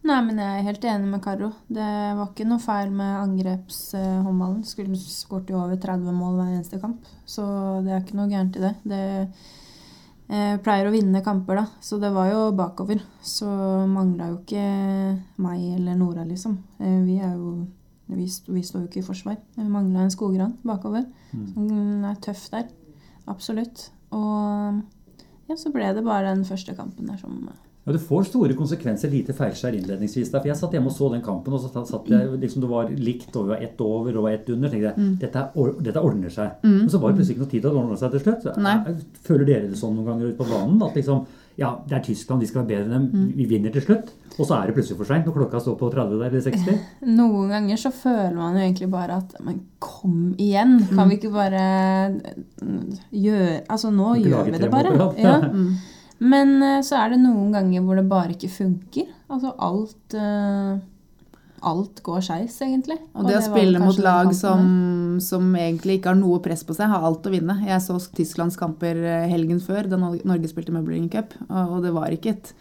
[0.07, 1.49] Nei, men jeg er helt enig med Karo.
[1.67, 4.61] Det var ikke noe feil med angrepshåndballen.
[4.69, 7.47] Skulle skåret jo over 30 mål hver eneste kamp, så
[7.83, 8.73] det er ikke noe gærent i det.
[8.87, 9.01] Det
[10.31, 13.03] eh, pleier å vinne kamper, da, så det var jo bakover.
[13.25, 13.49] Så
[13.91, 14.69] mangla jo ikke
[15.43, 16.55] meg eller Nora, liksom.
[16.79, 17.57] Eh, vi er jo
[18.07, 19.41] vi, vi, står jo ikke i forsvar.
[19.57, 21.09] Vi mangla en skogran bakover.
[21.33, 21.47] Mm.
[21.51, 22.69] Som er tøff der.
[23.27, 23.89] Absolutt.
[24.15, 24.85] Og
[25.47, 27.47] ja, så ble det bare den første kampen der som
[27.87, 30.33] ja, Det får store konsekvenser, lite feilskjær innledningsvis.
[30.33, 32.71] Der, for Jeg satt hjemme og så den kampen, og så satt jeg liksom det
[32.71, 34.73] var likt, og vi var ett over og ett under.
[34.73, 35.13] tenkte jeg, mm.
[35.23, 35.45] dette,
[35.87, 36.59] dette, ordner seg.
[36.65, 36.81] Mm.
[36.81, 38.49] Men så var det plutselig ikke noe tid til å ordne seg til slutt.
[38.57, 38.97] Jeg,
[39.29, 40.83] føler dere det sånn noen ganger ute på banen?
[40.83, 41.23] At liksom,
[41.57, 43.27] ja, det er Tyskland, de skal være bedre enn dem.
[43.27, 43.29] Mm.
[43.39, 44.13] Vi vinner til slutt.
[44.37, 46.81] Og så er det plutselig for seint når klokka står på 30 der, eller 60.
[47.17, 50.79] Noen ganger så føler man jo egentlig bare at Men kom igjen!
[50.91, 51.09] Kan mm.
[51.09, 51.63] vi ikke bare
[53.11, 54.97] gjøre Altså, nå gjør vi det bare.
[55.21, 55.39] Ja.
[55.57, 55.77] Mm.
[56.19, 59.09] Men uh, så er det noen ganger hvor det bare ikke funker.
[59.33, 60.79] Altså alt uh,
[61.67, 62.99] Alt går skeis, egentlig.
[63.13, 64.63] Og, og det, å spille mot lag som,
[65.25, 67.59] som, egentlig ikke har noe press på seg, har alt å vinne.
[67.67, 72.15] Jeg så Tysklands kamper eh, helgen før, da Norge spilte Møblingen Cup, og det var
[72.15, 72.55] ikke et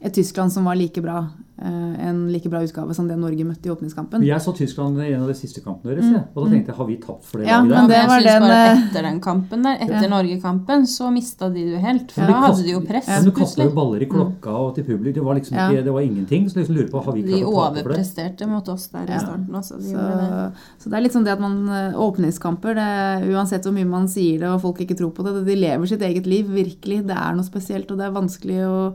[0.00, 1.24] et Tyskland som var like bra,
[1.58, 4.22] eh, en like bra utgave som det Norge møtte i åpningskampen.
[4.22, 6.28] Jeg så Tyskland i en av de siste kampene deres, mm.
[6.36, 7.80] og da tenkte jeg har vi tapt for det Ja, laget der?
[7.80, 10.10] men det jeg var synes den, bare eh, Etter den kampen der, etter Ja.
[10.12, 12.12] Norgekampen, så mista de det jo helt.
[12.14, 14.54] For Ja, da hadde de jo press, Ja, men du kasta jo baller i klokka
[14.54, 15.14] og til publikum.
[15.18, 15.66] Det var liksom Ja.
[15.72, 16.46] ikke, det var ingenting.
[16.48, 17.82] Så liksom lurer på, har vi ikke klart å tape for det?
[17.82, 19.76] De overpresterte mot oss der i starten også.
[19.82, 20.52] De Så, det.
[20.78, 24.06] så det er litt sånn det at man eh, Åpningskamper, det, uansett hvor mye man
[24.06, 27.02] sier det og folk ikke tror på det, de lever sitt eget liv, virkelig.
[27.04, 28.94] Det er noe spesielt, og det er vanskelig å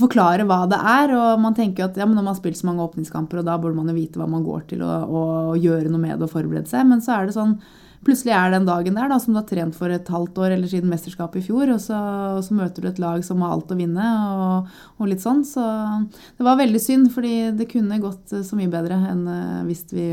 [0.00, 1.14] forklare hva det er.
[1.18, 3.78] Og man tenker at ja, når man har spilt så mange åpningskamper, og da burde
[3.78, 6.70] man jo vite hva man går til og, og gjøre noe med det og forberede
[6.70, 6.86] seg.
[6.90, 7.58] Men så er det sånn
[8.04, 10.68] Plutselig er den dagen der da, som du har trent for et halvt år eller
[10.68, 11.96] siden mesterskapet i fjor, og så,
[12.36, 15.40] og så møter du et lag som har alt å vinne, og, og litt sånn.
[15.48, 15.64] Så
[16.36, 20.08] det var veldig synd, fordi det kunne gått så mye bedre enn eh, hvis vi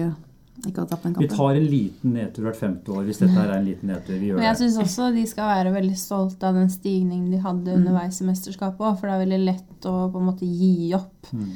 [0.70, 3.50] ikke å tape den Vi tar en liten nedtur hvert femte år hvis dette her
[3.50, 4.20] er en liten nedtur.
[4.20, 7.38] Vi gjør Men jeg syns også de skal være veldig stolte av den stigningen de
[7.42, 10.94] hadde underveis i mesterskapet òg, for det er veldig lett å på en måte gi
[10.94, 11.52] opp Mm.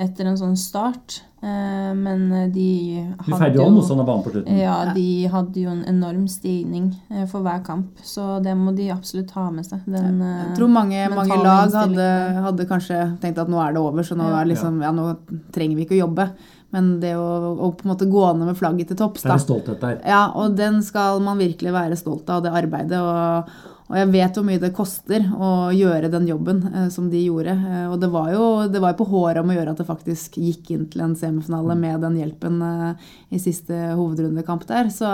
[0.00, 1.22] etter en sånn start.
[1.42, 4.58] Eh, Men de Vi feide jo av motstand av banen på slutten.
[4.58, 8.90] Ja, de hadde jo en enorm stigning eh, for hver kamp, så det må de
[8.90, 9.80] absolutt ha med seg.
[9.86, 12.08] Den, eh, Jeg tror mange, mange lag hadde,
[12.44, 15.16] hadde kanskje tenkt at nå er det over, så nå, er liksom, ja, nå
[15.52, 16.30] trenger vi ikke å jobbe.
[16.74, 17.26] Men det å,
[17.58, 19.98] å på en måte gå ned med flagget til topps, Det er en stolthet der.
[20.06, 23.00] Ja, og den skal man virkelig være stolt av, det arbeidet.
[23.02, 23.50] Og,
[23.90, 27.56] og jeg vet hvor mye det koster å gjøre den jobben eh, som de gjorde.
[27.58, 30.38] Eh, og det var jo det var på håret om å gjøre at det faktisk
[30.38, 34.92] gikk inn til en semifinale med den hjelpen eh, i siste hovedrundekamp der.
[34.94, 35.10] Så,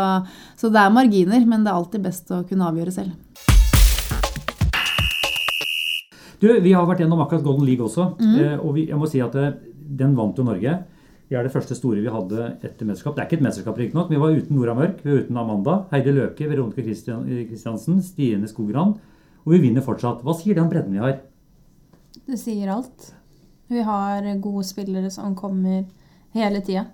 [0.61, 3.17] så det er marginer, men det er alltid best å kunne avgjøre selv.
[6.37, 8.11] Du, Vi har vært gjennom akkurat Golden League også.
[8.21, 8.37] Mm.
[8.45, 10.77] eh, Og vi, jeg må si at eh, den vant jo Norge.
[11.27, 13.17] Vi er det første store vi hadde etter mesterskap.
[13.17, 14.11] Det er ikke et mesterskap, riktignok.
[14.13, 18.47] Vi var uten Nora Mørk, vi var uten Amanda, Heidi Løke, Veronica Christian, eh, Stine
[18.47, 18.95] Skogran.
[19.43, 20.23] Og vi vinner fortsatt.
[20.23, 21.19] Hva sier det om bredden vi har?
[22.27, 23.13] Det sier alt.
[23.67, 25.85] Vi har gode spillere som kommer
[26.33, 26.87] hele tida.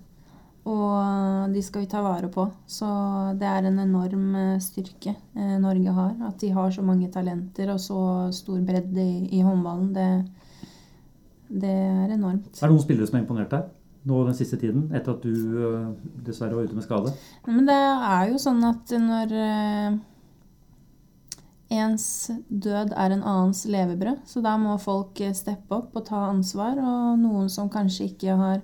[0.64, 2.46] Og de skal vi ta vare på.
[2.66, 2.88] Så
[3.36, 6.16] det er en enorm eh, styrke eh, Norge har.
[6.24, 9.92] At de har så mange talenter og så stor bredde i, i håndballen.
[9.92, 10.08] Det,
[11.52, 12.48] det er enormt.
[12.62, 13.70] Er det noen spillere som har imponert deg
[14.08, 15.90] nå den siste tiden, etter at du eh,
[16.26, 17.12] dessverre var ute med skade?
[17.46, 20.00] Men det er jo sånn at når eh,
[21.78, 22.06] ens
[22.48, 26.80] død er en annens levebrød, så da må folk eh, steppe opp og ta ansvar.
[26.82, 28.60] Og noen som kanskje ikke har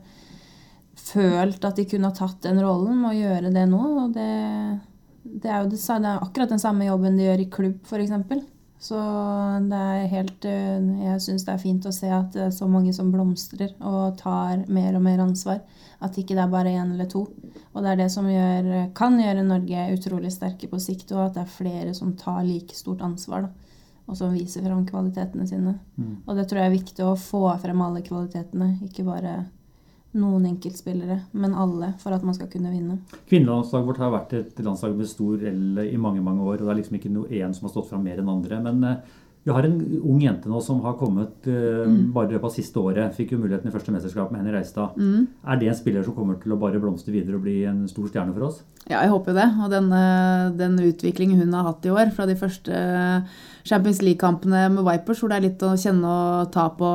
[0.98, 3.83] følt at de kunne ha tatt den rollen, må gjøre det nå.
[4.05, 4.29] Og det,
[5.22, 8.42] det er jo det, det er akkurat den samme jobben de gjør i klubb, f.eks.
[8.79, 8.99] Så
[9.67, 12.69] det er helt eh, Jeg syns det er fint å se at det er så
[12.71, 15.64] mange som blomstrer og tar mer og mer ansvar.
[15.99, 17.25] At ikke det er bare én eller to.
[17.73, 21.38] Og det er det som gjør, kan gjøre Norge utrolig sterke på sikt, og at
[21.38, 23.49] det er flere som tar like stort ansvar.
[23.49, 23.69] Da,
[24.09, 25.75] og som viser fram kvalitetene sine.
[25.99, 26.14] Mm.
[26.25, 29.35] Og det tror jeg er viktig å få frem alle kvalitetene, ikke bare
[30.16, 32.99] noen enkeltspillere, men alle, for at man skal kunne vinne.
[33.29, 36.61] Kvinnelandslaget vårt har vært et landslag med stor L i mange mange år.
[36.61, 38.61] og Det er liksom ikke noe én som har stått fram mer enn andre.
[38.64, 42.11] Men eh, vi har en ung jente nå som har kommet mm.
[42.12, 43.14] bare i løpet av siste året.
[43.16, 44.97] Fikk jo muligheten i første mesterskap med Henny Reistad.
[44.99, 48.11] Er det en spiller som kommer til å bare blomstre videre og bli en stor
[48.11, 48.61] stjerne for oss?
[48.88, 49.48] Ja, jeg håper jo det.
[49.61, 53.20] Og den, eh, den utviklingen hun har hatt i år, fra de første eh,
[53.68, 56.88] Champions League-kampene med Vipers, hvor det er litt å kjenne og ta på,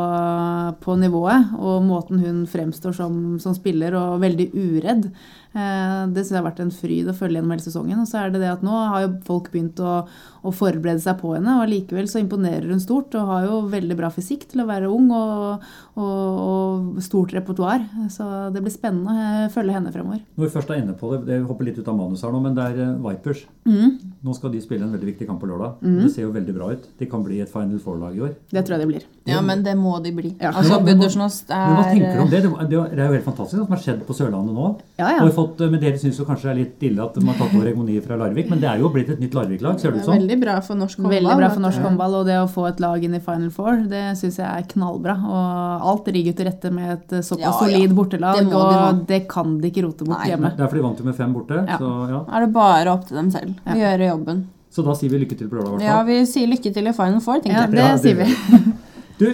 [0.82, 5.06] på nivået, og måten hun fremstår som, som spiller, og veldig uredd,
[5.53, 8.01] eh, det syns jeg har vært en fryd å følge gjennom hele sesongen.
[8.01, 9.99] Og så er det det at nå har jo folk begynt å,
[10.41, 13.99] å forberede seg på henne, og allikevel så imponerer hun stort, og har jo veldig
[13.99, 17.86] bra fysikk til å være ung, og, og, og stort repertoar.
[18.13, 18.25] Så
[18.56, 20.25] det blir spennende å følge henne fremover.
[20.34, 22.41] Når vi først er inne på det, det hopper litt ut av manus her nå,
[22.43, 23.46] men det er eh, Vipers.
[23.63, 23.93] Mm,
[24.24, 25.78] Nå skal de spille en veldig viktig kamp på lørdag.
[25.84, 26.84] Det ser jo veldig bra ut.
[27.00, 28.34] De kan bli et Final Four-lag i år.
[28.52, 29.06] det tror jeg det blir.
[29.28, 30.34] Ja, men det må de bli.
[30.39, 30.52] Ja.
[30.52, 32.41] Altså, Men men, Men hva tenker du om er det?
[32.43, 34.67] Det det er jo helt fantastisk det som har skjedd på Sørlandet nå.
[35.00, 35.19] Ja, ja.
[35.24, 37.67] Har fått, men Dere syns kanskje det er litt ille at man har tatt over
[37.69, 40.15] hegemoniet fra Larvik, men det er jo blitt et nytt Larvik-lag, ser det ut som.
[40.17, 41.15] veldig bra for norsk håndball.
[41.17, 43.84] Veldig bra for norsk håndball, og det å få et lag inn i Final Four,
[43.91, 45.15] det syns jeg er knallbra.
[45.24, 47.60] Og alt rigget til rette med et såpass Ja, ja.
[47.63, 50.30] solid bortelag, Det de og det kan de ikke rote bort Nei.
[50.32, 50.54] hjemme.
[50.58, 51.62] Derfor de vant jo med fem borte.
[51.67, 51.78] Ja.
[51.78, 52.19] Så, ja.
[52.38, 53.76] er det bare opp til dem selv å Ja.
[53.97, 54.47] gjøre jobben.
[54.73, 55.82] så da sier vi lykke til på lørdag.
[55.82, 57.71] i Ja, vi sier lykke til i Final Four, tenker Ja, jeg.
[57.71, 58.73] det Ja, det sier vi.
[59.19, 59.28] Du,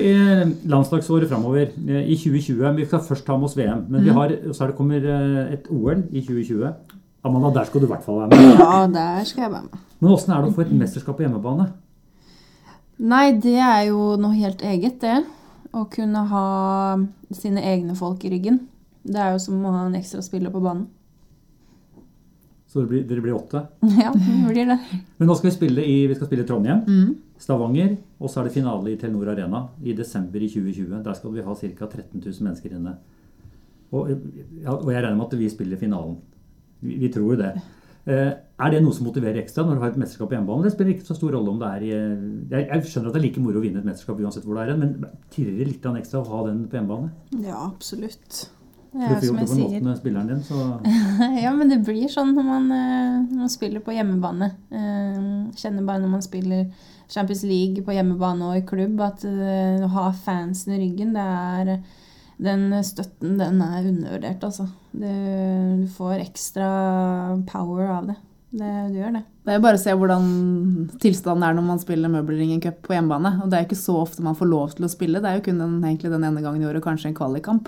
[0.68, 4.04] Landslagsåret framover i 2020 Vi skal først ta med oss VM, men Mm.
[4.04, 6.74] vi har, så er det kommer eh, et OL i 2020.
[7.24, 8.60] Amanda, der skal du i hvert fall være med.
[8.60, 9.80] Ja, der skal jeg være med.
[10.02, 11.70] Men åssen er det å få et mesterskap på hjemmebane?
[13.00, 15.24] Nei, det er jo noe helt eget, det.
[15.74, 16.98] Å kunne ha
[17.32, 18.60] sine egne folk i ryggen.
[19.06, 20.88] Det er jo som å ha en ekstra spiller på banen.
[22.70, 23.64] Så dere blir, dere blir åtte.
[24.04, 24.78] Ja, det blir det.
[25.18, 27.18] Men nå skal vi spille i, vi skal spille Trondheim, Mm.
[27.40, 30.98] Stavanger, og så er det finale i Telenor Arena i desember i 2020.
[31.06, 31.88] Der skal vi ha ca.
[31.88, 32.98] 13 000 mennesker inne.
[33.96, 34.10] Og,
[34.60, 36.18] ja, og jeg regner med at vi spiller finalen.
[36.84, 37.54] Vi, vi tror jo det.
[38.10, 40.68] Eh, er det noe som motiverer ekstra når du har et mesterskap på hjemmebane?
[40.68, 43.22] Det spiller ikke så stor rolle om det er i jeg, jeg skjønner at det
[43.22, 44.96] er like moro å vinne et mesterskap uansett hvor det er men
[45.34, 47.12] tirrer det litt ekstra å ha den på hjemmebane?
[47.44, 48.50] Ja, absolutt.
[48.92, 49.82] Det du får på sier.
[49.86, 50.60] med spilleren din, så
[51.44, 54.48] Ja, men det blir sånn når man, eh, når man spiller på hjemmebane.
[54.74, 55.20] Eh,
[55.60, 56.64] Kjenner bare når man spiller
[57.10, 61.26] Champions League på hjemmebane og i klubb, at eh, å ha fansen i ryggen, det
[61.26, 61.80] er
[62.40, 64.70] Den støtten, den er undervurdert, altså.
[64.96, 65.12] Det,
[65.82, 66.70] du får ekstra
[67.50, 68.16] power av det.
[68.56, 68.70] det.
[68.94, 69.24] Du gjør det.
[69.44, 70.30] Det er jo bare å se hvordan
[71.04, 73.42] tilstanden er når man spiller Møbelringen Cup på hjemmebane.
[73.44, 75.20] Og det er jo ikke så ofte man får lov til å spille.
[75.20, 77.68] Det er jo kun den, egentlig den ene gangen i året, kanskje en kvalikkamp.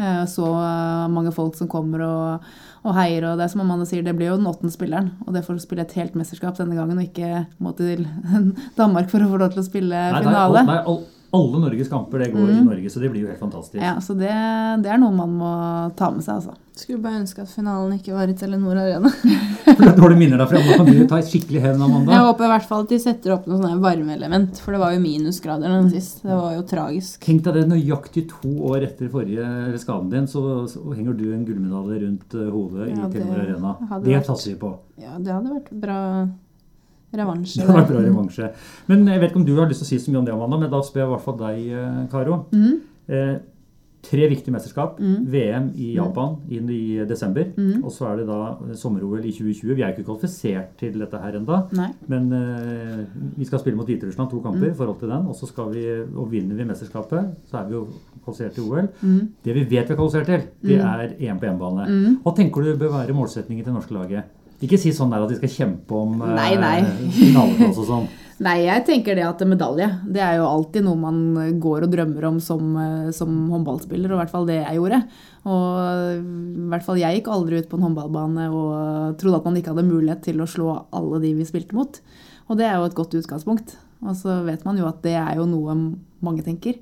[0.00, 2.50] Eh, Så eh, mange folk som kommer og,
[2.88, 5.12] og heier, og det er som Amanda sier, det blir jo den åttende spilleren.
[5.26, 8.06] Og det får spille et helt mesterskap denne gangen, og ikke må til
[8.80, 10.64] Danmark for å få lov til å spille Nei, finale.
[10.66, 10.82] nei,
[11.36, 12.64] alle Norges kamper det går i Mm.
[12.66, 13.78] Norge, så det blir jo helt fantastisk.
[13.82, 14.30] Ja, så det,
[14.82, 15.50] det er noe man må
[15.96, 16.56] ta med seg, altså.
[16.80, 19.10] Skulle bare ønske at finalen ikke var i Telenor Arena.
[19.66, 20.60] For det er dårlige minner derfra.
[20.64, 22.14] Nå kan du ta et skikkelig hevn, Amanda.
[22.14, 25.02] Jeg håper i hvert fall at de setter opp noe varmeelement, for det var jo
[25.04, 26.22] minusgrader den sist.
[26.24, 27.20] Det var jo tragisk.
[27.26, 31.26] Tenk deg det, nøyaktig to år etter forrige eller skaden din, så, så henger du
[31.34, 33.74] en gullmedalje rundt eh, hodet Ja, i Telenor Arena.
[34.06, 34.72] Det satser vi på.
[35.00, 36.00] Ja, det hadde vært bra
[37.16, 37.62] revansje.
[37.62, 38.50] Det var bra revansje.
[38.90, 40.34] Men jeg vet ikke om du har lyst til å si så mye om det,
[40.34, 42.44] Amanda, men da spør jeg i hvert fall deg, eh, Karo.
[42.52, 42.76] Mm.
[43.10, 43.38] Eh,
[44.02, 44.98] tre viktige mesterskap.
[45.00, 45.26] Mm.
[45.28, 47.50] VM i Japan inn i desember.
[47.56, 47.82] Mm.
[47.84, 49.74] Og så er det da sommer-OL i 2020.
[49.76, 51.60] Vi er ikke kvalifisert til dette her ennå.
[52.08, 53.02] Men eh,
[53.36, 55.28] vi skal spille mot Hviterussland to kamper i forhold til den.
[55.28, 57.86] Og så skal vi, og vinner vi mesterskapet, så er vi jo
[58.24, 58.88] kvalifisert til OL.
[59.02, 59.20] Mhm.
[59.44, 62.18] Det vi vet vi er kvalifisert til, det er EM på hjemmebane.
[62.24, 64.36] Hva tenker du bør være målsetningen til det norske laget?
[64.60, 66.80] Ikke si sånn der at de skal kjempe om eh, Nei, nei.
[67.16, 68.08] finaleplass og sånn.
[68.40, 71.18] Nei, jeg tenker det at medalje, det er jo alltid noe man
[71.60, 75.02] går og drømmer om som, eh, som håndballspiller, og i hvert fall det jeg gjorde.
[75.44, 79.58] Og i hvert fall jeg gikk aldri ut på en håndballbane og trodde at man
[79.60, 82.00] ikke hadde mulighet til å slå alle de vi spilte mot.
[82.48, 83.76] Og det er jo et godt utgangspunkt.
[84.00, 85.76] Og så vet man jo at det er jo noe
[86.24, 86.80] mange tenker.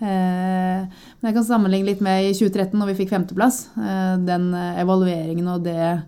[0.00, 3.62] Eh, Men jeg kan sammenligne litt med i 2013, når vi fikk femteplass.
[3.76, 6.04] Eh, Den eh, evalueringen og det eh,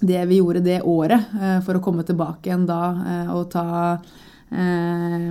[0.00, 3.66] det vi gjorde det året eh, for å komme tilbake igjen da eh, og ta
[3.94, 5.28] eh,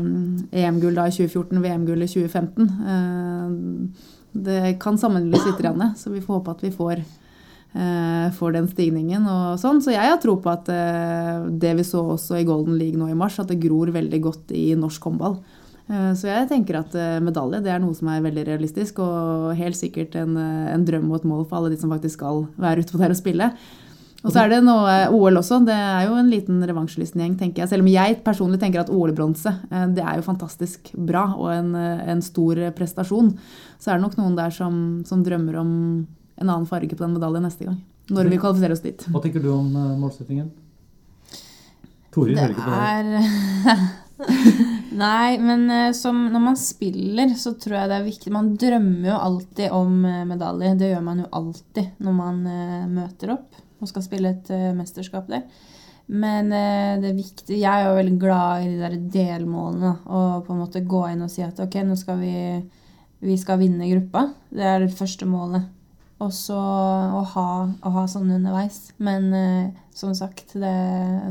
[0.63, 2.71] EM-gull da i 2014, VM-gull i 2015.
[2.93, 4.07] Eh,
[4.43, 7.03] det kan sammenlignes litt, Janne, så vi får håpe at vi får,
[8.33, 9.77] får den stigningen og sånn.
[9.85, 10.71] Så jeg har tro på at
[11.61, 14.55] det vi så også i Golden League nå i mars, at det gror veldig godt
[14.57, 15.37] i norsk håndball.
[15.89, 19.53] Eh, Så jeg tenker at eh, medalje det er noe som er veldig realistisk, og
[19.59, 22.45] helt sikkert en, eh, en drøm og et mål for alle de som faktisk skal
[22.57, 23.49] være utpå der og spille.
[24.23, 25.57] Og så er det noe OL også.
[25.67, 27.73] Det er jo en liten revansjelysten gjeng, tenker jeg.
[27.73, 29.51] Selv om jeg personlig tenker at OL-bronse
[29.91, 33.33] det er jo fantastisk bra og en, en stor prestasjon,
[33.75, 35.73] så er det nok noen der som, som drømmer om
[36.39, 37.81] en annen farge på den medaljen neste gang.
[38.15, 39.03] Når vi kvalifiserer oss dit.
[39.11, 39.67] Hva tenker du om
[39.99, 40.47] målsettingen?
[42.15, 43.83] Tore hører ikke på er
[44.93, 49.09] Nei, men eh, som når man spiller, så tror jeg det er viktig Man drømmer
[49.09, 50.75] jo alltid om eh, medalje.
[50.79, 55.25] Det gjør man jo alltid når man eh, møter opp og skal spille et mesterskap
[55.27, 55.41] der.
[56.13, 59.91] Men det er viktig Jeg er jo veldig glad i de der delmålene.
[60.07, 62.31] Og på en måte gå inn og si at ok, nå skal vi,
[63.27, 64.29] vi skal vinne gruppa.
[64.55, 65.67] Det er det første målet.
[66.23, 68.93] Og så å ha, å ha sånn underveis.
[69.03, 69.27] Men
[69.91, 70.75] som sagt, det,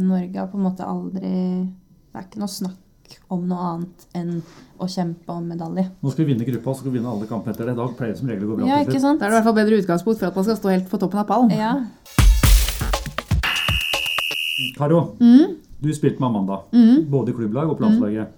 [0.05, 2.82] Norge har på en måte aldri Det er ikke noe snakk
[3.31, 4.42] om noe annet enn
[4.81, 5.87] å kjempe om medalje.
[6.03, 7.77] Nå skal vi vinne gruppa, så skal vi vinne alle kampene etter det.
[7.79, 8.66] Da pleier det som regel å gå bra.
[8.70, 9.20] Ja, ikke sant?
[9.20, 10.98] Da er det i hvert fall bedre utgangspunkt for at man skal stå helt på
[11.03, 11.51] toppen av pallen.
[11.51, 11.72] Ja.
[14.79, 15.57] Karo, Mm.
[15.83, 16.61] du spilte med Amanda.
[16.72, 17.05] Mm.
[17.11, 18.29] Både i klubblag og på landslaget.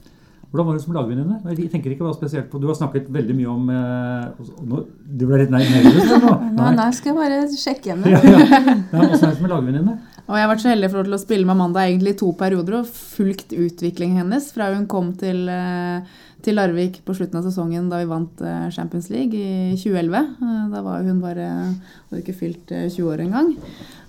[0.55, 1.41] Hvordan var det som lagvenninne?
[1.59, 2.61] Jeg tenker ikke hva spesielt på.
[2.63, 6.35] Du har snakket veldig mye om eh, nå, Du ble litt nei- nervøs nå?
[6.55, 8.05] Nå, nå skal jeg bare sjekke igjen.
[8.07, 8.75] Ja, ja.
[8.95, 9.97] Ja, Åssen er det som lagvenninne?
[10.25, 12.79] Og jeg har vært så heldig for å spille med Amanda egentlig i to perioder
[12.79, 16.07] og fulgt utviklingen hennes fra hun kom til, eh,
[16.47, 20.23] til Larvik på slutten av sesongen da vi vant eh, Champions League i 2011.
[20.39, 23.51] Eh, Da var hun bare hadde ikke fylt eh, 20 år engang.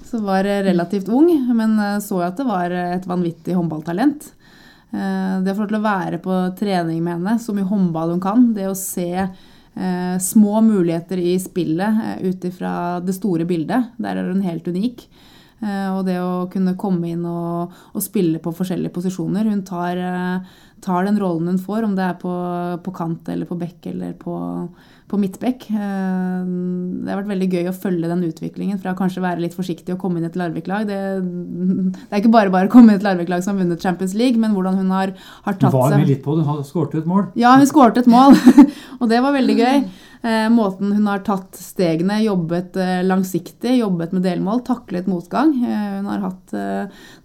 [0.05, 1.27] Så var relativt ung,
[1.58, 1.73] men
[2.05, 4.29] så jeg at det var et vanvittig håndballtalent.
[4.95, 8.23] Eh, Det å få til å være på trening med henne, så mye håndball hun
[8.23, 13.95] kan, det å se eh, små muligheter i spillet eh, ut ifra det store bildet,
[13.99, 15.08] der er hun helt unik.
[15.65, 19.47] Og det å kunne komme inn og, og spille på forskjellige posisjoner.
[19.49, 19.97] Hun tar,
[20.84, 22.34] tar, den rollen hun får, om det er på,
[22.84, 24.36] på kant eller på bekk eller på,
[25.15, 25.65] på midtbekk.
[25.71, 26.47] Eh,
[27.06, 30.01] det har vært veldig gøy å følge den utviklingen fra kanskje være litt forsiktig og
[30.01, 30.88] komme inn i et Larvik-lag.
[30.89, 33.84] Det, det, er ikke bare bare å komme inn i et Larvik-lag som har vunnet
[33.84, 35.13] Champions League, men hvordan hun har,
[35.45, 37.30] har tatt seg Var med litt på det, hun skåret et mål?
[37.39, 38.36] Ja, hun skåret et mål,
[38.99, 39.86] og det var veldig gøy.
[40.25, 45.54] Eh, måten hun har tatt stegene, jobbet eh, langsiktig, jobbet med delmål, taklet motgang.
[45.62, 46.58] Hun har hatt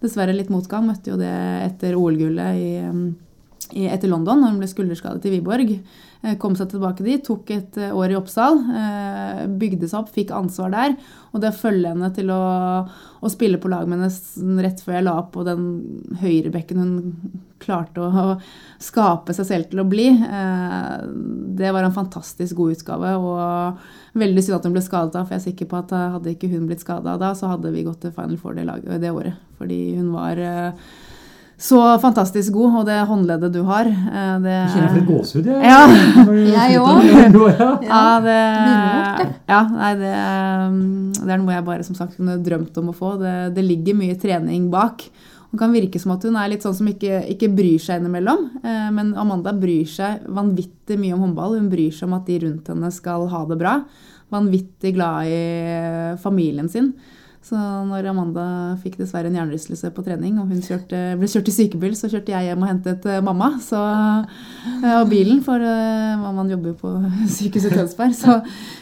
[0.03, 3.19] dessverre litt motgang, møtte jo det etter OL-gullet
[3.71, 5.75] etter London, når hun ble skulderskadet i Wiborg.
[6.21, 10.11] Eh, kom seg tilbake dit, tok et eh, år i Oppsal, eh, bygde seg opp,
[10.13, 10.93] fikk ansvar der.
[11.33, 12.41] Og det å følge henne til å,
[12.85, 15.63] å spille på lag med henne rett før jeg la opp på den
[16.21, 16.93] høyrebekken hun
[17.61, 18.37] klarte å, å
[18.81, 20.07] skape seg selv til å bli,
[21.57, 23.11] det var en fantastisk god utgave.
[23.21, 26.49] Og veldig synd at hun ble skadet for jeg er sikker på at hadde ikke
[26.53, 28.65] hun blitt skada da, så hadde vi gått til Final Four det,
[29.01, 29.37] det året.
[29.61, 30.41] Fordi hun var
[31.61, 35.59] så fantastisk god, og det håndleddet du har eh, det, Jeg kjenner litt gåsehud, jeg.
[35.69, 35.81] Ja.
[36.55, 37.11] jeg òg.
[37.85, 38.37] Ja, det,
[39.51, 40.13] ja, nei, det,
[41.19, 43.13] det, er noe jeg bare som sagt kunne drømt om å få.
[43.21, 45.05] Det, det, ligger mye trening bak.
[45.51, 48.47] Hun kan virke som at hun er litt sånn som ikke, ikke bryr seg innimellom.
[48.63, 51.59] Eh, men Amanda bryr seg vanvittig mye om håndball.
[51.59, 53.77] Hun bryr seg om at de rundt henne skal ha det bra.
[54.33, 55.41] Vanvittig glad i
[56.23, 56.93] familien sin.
[57.41, 58.43] Så når Amanda
[58.83, 62.35] fikk dessverre en hjernerystelse på trening, og hun kjørte, ble kjørt i sykebil, så kjørte
[62.35, 63.81] jeg hjem og hentet uh, mamma så,
[64.21, 66.93] uh, og bilen, for uh, mammaen jobber på
[67.39, 68.37] sykehuset Tønsberg, så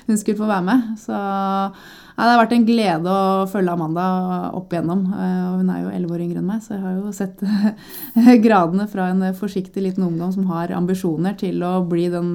[0.09, 0.91] hun skulle få være med.
[0.99, 4.09] Så ja, det har vært en glede å følge Amanda
[4.57, 5.05] opp igjennom.
[5.07, 7.43] og Hun er jo elleve år yngre enn meg, så jeg har jo sett
[8.43, 12.33] gradene fra en forsiktig liten ungdom som har ambisjoner, til å bli den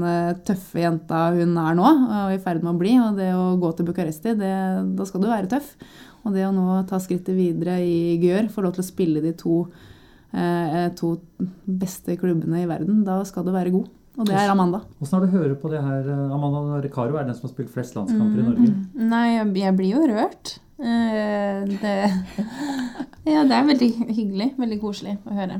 [0.48, 2.96] tøffe jenta hun er nå, og i ferd med å bli.
[2.96, 5.76] Og det å gå til Bucuresti, da skal du være tøff.
[6.24, 9.34] Og det å nå ta skrittet videre i Gjør, få lov til å spille de
[9.36, 9.66] to,
[10.32, 11.18] eh, to
[11.68, 13.90] beste klubbene i verden, da skal du være god.
[14.14, 14.80] Og det er Amanda.
[15.00, 16.08] Hvordan har du høre på det her?
[16.30, 18.68] Amanda Recaro er den som har spilt flest landskamper i Norge.
[18.70, 19.24] Mm, nei,
[19.58, 20.58] jeg blir jo rørt.
[20.78, 21.94] Uh, det,
[23.26, 24.52] ja, det er veldig hyggelig.
[24.60, 25.58] Veldig koselig å høre.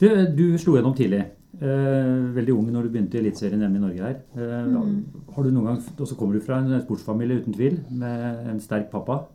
[0.00, 1.26] Du, du slo gjennom tidlig.
[1.58, 4.18] Uh, veldig ung når du begynte i Eliteserien hjemme i Norge her.
[4.32, 5.24] Uh, mm.
[5.36, 8.64] Har du noen gang, Og så kommer du fra en sportsfamilie uten tvil, med en
[8.64, 9.26] sterk pappa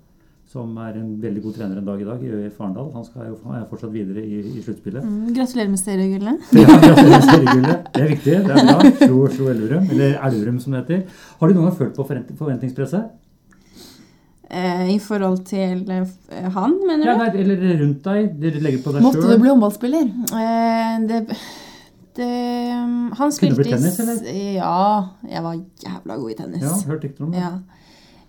[0.54, 2.92] som er en veldig god trener en dag i dag, i Farendal.
[2.94, 5.02] Han jo, er fortsatt videre i, i sluttspillet.
[5.02, 6.46] Mm, gratulerer med seriegullet.
[6.62, 7.88] Ja, gratulerer med seriegullet.
[7.96, 8.38] Det er viktig.
[8.46, 8.94] Det er bra.
[9.02, 11.20] Slo, slo Elverum, eller Elverum som det heter.
[11.42, 13.12] Har du noen gang følt på forventningspresset?
[14.54, 17.10] Eh, I forhold til eh, han, mener du?
[17.10, 18.34] Ja, nei, eller rundt deg.
[18.38, 19.34] Du legger på deg Måtte selv.
[19.34, 20.10] du bli håndballspiller?
[20.38, 21.22] Eh, det,
[22.20, 22.34] det,
[23.18, 24.36] han spilte Kunne du bli tennis, eller?
[24.60, 24.84] Ja,
[25.32, 26.68] jeg var jævla god i tennis.
[26.68, 27.48] Ja, hørte ikke noe om det.
[27.48, 27.56] Ja.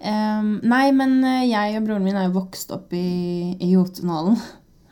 [0.05, 4.41] Um, nei, men eh, jeg og broren min er jo vokst opp i, i Jotunhallen.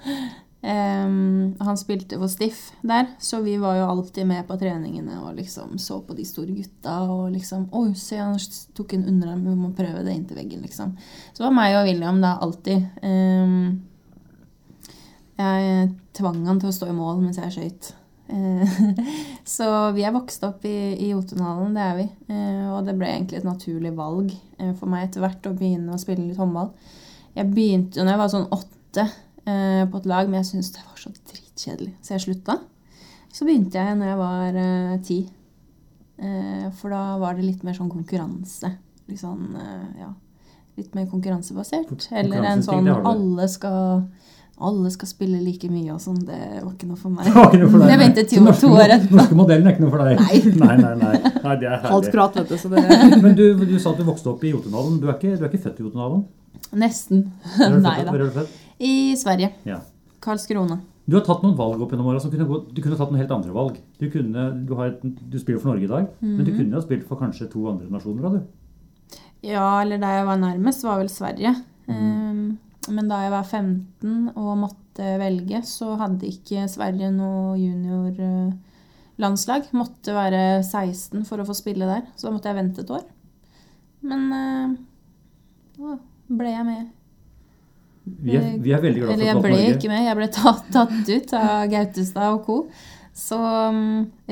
[0.63, 5.33] Um, han spilte for Stiff der, så vi var jo alltid med på treningene og
[5.35, 8.39] liksom så på de store gutta og liksom Oi, se, han
[8.71, 10.93] tok en underarm, vi må prøve det inntil veggen, liksom.
[11.33, 12.87] Så det var meg og William da alltid.
[13.03, 13.83] Um,
[15.43, 17.91] jeg tvang han til å stå i mål mens jeg skøyt.
[18.33, 18.69] Eh,
[19.45, 22.07] så vi er vokst opp i, i Jotunhallen, det er vi.
[22.33, 25.93] Eh, og det ble egentlig et naturlig valg eh, for meg etter hvert å begynne
[25.93, 26.73] å spille litt håndball.
[27.37, 29.11] Jeg begynte jo når jeg var sånn åtte
[29.43, 32.55] på et lag, men jeg syntes det var så dritkjedelig, så jeg slutta.
[33.35, 34.59] Så begynte jeg når jeg var
[35.03, 35.17] ti.
[36.79, 38.71] For da var det litt mer sånn konkurranse.
[39.11, 39.57] Litt sånn,
[39.99, 40.13] ja,
[40.79, 42.07] litt mer konkurransebasert.
[42.21, 44.05] Eller en sånn alle skal
[44.63, 46.19] alle skal spille like mye og sånn.
[46.27, 47.27] Det var ikke noe for meg.
[47.27, 49.17] Det noe for deg, jeg ventet to, to år etterpå.
[49.19, 50.21] Norske modellen er ikke noe for deg?
[50.21, 50.43] Nei.
[50.63, 51.33] nei, nei, nei.
[51.47, 52.59] nei det er Halvt prat, vet du.
[52.61, 52.85] Så det...
[53.25, 55.01] Men du, du, sa at du vokste opp i Jotunhallen.
[55.03, 56.23] Du, du, er ikke født i Jotunhallen?
[56.79, 57.27] Nesten.
[57.59, 58.13] Nei da.
[58.13, 58.57] Hvor er du født?
[58.83, 59.53] I Sverige.
[59.69, 59.81] Ja.
[60.23, 60.79] Karlskrona.
[61.11, 62.23] Du har tatt noen valg opp gjennom åra.
[62.23, 63.79] Du kunne tatt noen helt andre valg.
[63.99, 66.37] Du, kunne, du, et, du spiller for Norge i dag, mm -hmm.
[66.37, 66.59] men du mhm.
[66.59, 68.23] kunne ha spilt for kanskje to andre nasjoner?
[68.23, 69.19] da, du?
[69.43, 71.55] Ja, eller der jeg var nærmest, var vel Sverige.
[71.89, 72.22] Mm.
[72.91, 79.63] Men da jeg var 15 og måtte velge, så hadde ikke Sverige noe juniorlandslag.
[79.79, 83.05] Måtte være 16 for å få spille der, så da måtte jeg vente et år.
[84.03, 84.23] Men
[85.79, 85.97] da
[86.33, 86.83] ble jeg med.
[88.03, 90.67] Vi er, vi er veldig glad for Eller jeg ble ikke med, jeg ble tatt,
[90.75, 92.57] tatt ut av Gautestad og co.
[93.15, 93.39] Så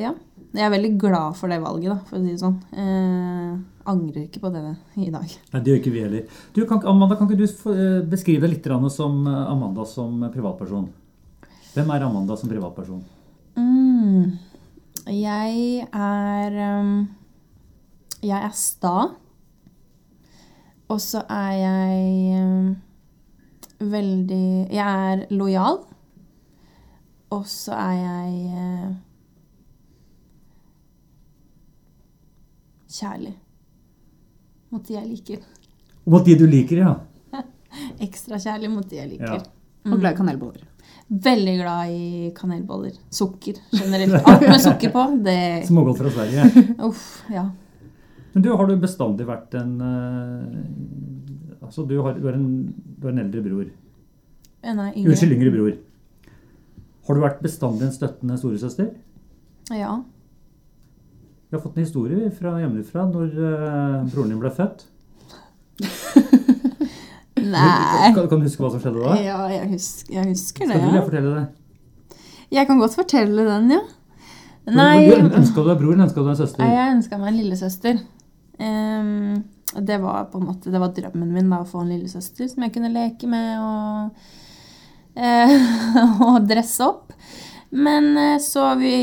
[0.00, 0.12] ja.
[0.50, 2.56] Jeg er veldig glad for det valget, da, for å si det sånn.
[2.74, 3.50] Eh,
[3.90, 4.62] angrer ikke på det
[4.98, 5.34] i dag.
[5.52, 6.40] Nei, Det gjør ikke vi heller.
[6.56, 10.88] Du, kan, Amanda, kan ikke du eh, beskrive deg litt som eh, Amanda som privatperson?
[11.70, 13.04] Hvem er Amanda som privatperson?
[13.54, 14.38] Mm,
[15.06, 17.08] jeg er um,
[18.22, 18.96] Jeg er sta.
[20.90, 22.74] Og så er jeg um,
[23.78, 25.84] veldig Jeg er lojal.
[27.30, 28.98] Og så er jeg
[32.90, 33.32] kjærlig.
[34.70, 35.46] Mot de jeg liker.
[36.10, 36.92] Mot de du liker, ja.
[38.06, 39.40] Ekstra kjærlig mot de jeg liker.
[39.40, 39.90] Ja.
[39.90, 40.66] Og glad i kanelboller.
[41.10, 42.94] Veldig glad i kanelboller.
[43.10, 44.20] Sukker generelt.
[44.30, 46.46] Alt med sukker på, det Smågodt fra Sverige.
[46.88, 47.48] Uff, ja.
[48.32, 53.08] Men du, har du bestandig vært en uh, Altså, du har, du er en, du
[53.08, 53.66] er en eldre bror.
[54.62, 55.10] En er yngre.
[55.12, 55.74] Unnskyld, yngre bror.
[57.06, 58.88] Har du vært bestandig en støttende storesøster?
[59.74, 59.92] Ja.
[61.50, 64.84] Vi har fått en historie fra hjemmefra når eh, broren din ble født.
[67.40, 68.12] Nei.
[68.14, 69.14] Kan, kan du huske hva som skjedde da?
[69.24, 70.76] Ja, jeg husker, jeg husker det.
[70.76, 71.02] Skal du Ja.
[71.06, 71.46] fortelle det?
[72.50, 73.80] Jeg kan godt fortelle den, ja.
[74.66, 76.62] Du, Nei, Ønska du deg bror, eller ønska du deg søster?
[76.62, 78.00] Nei, jeg ønska meg en lillesøster.
[78.60, 79.44] Um,
[79.86, 82.66] det var på en måte, det var drømmen min da, å få en lillesøster som
[82.66, 84.26] jeg kunne leke med og,
[85.16, 85.54] uh,
[86.28, 87.14] og dresse opp.
[87.70, 88.94] Men eh, så vi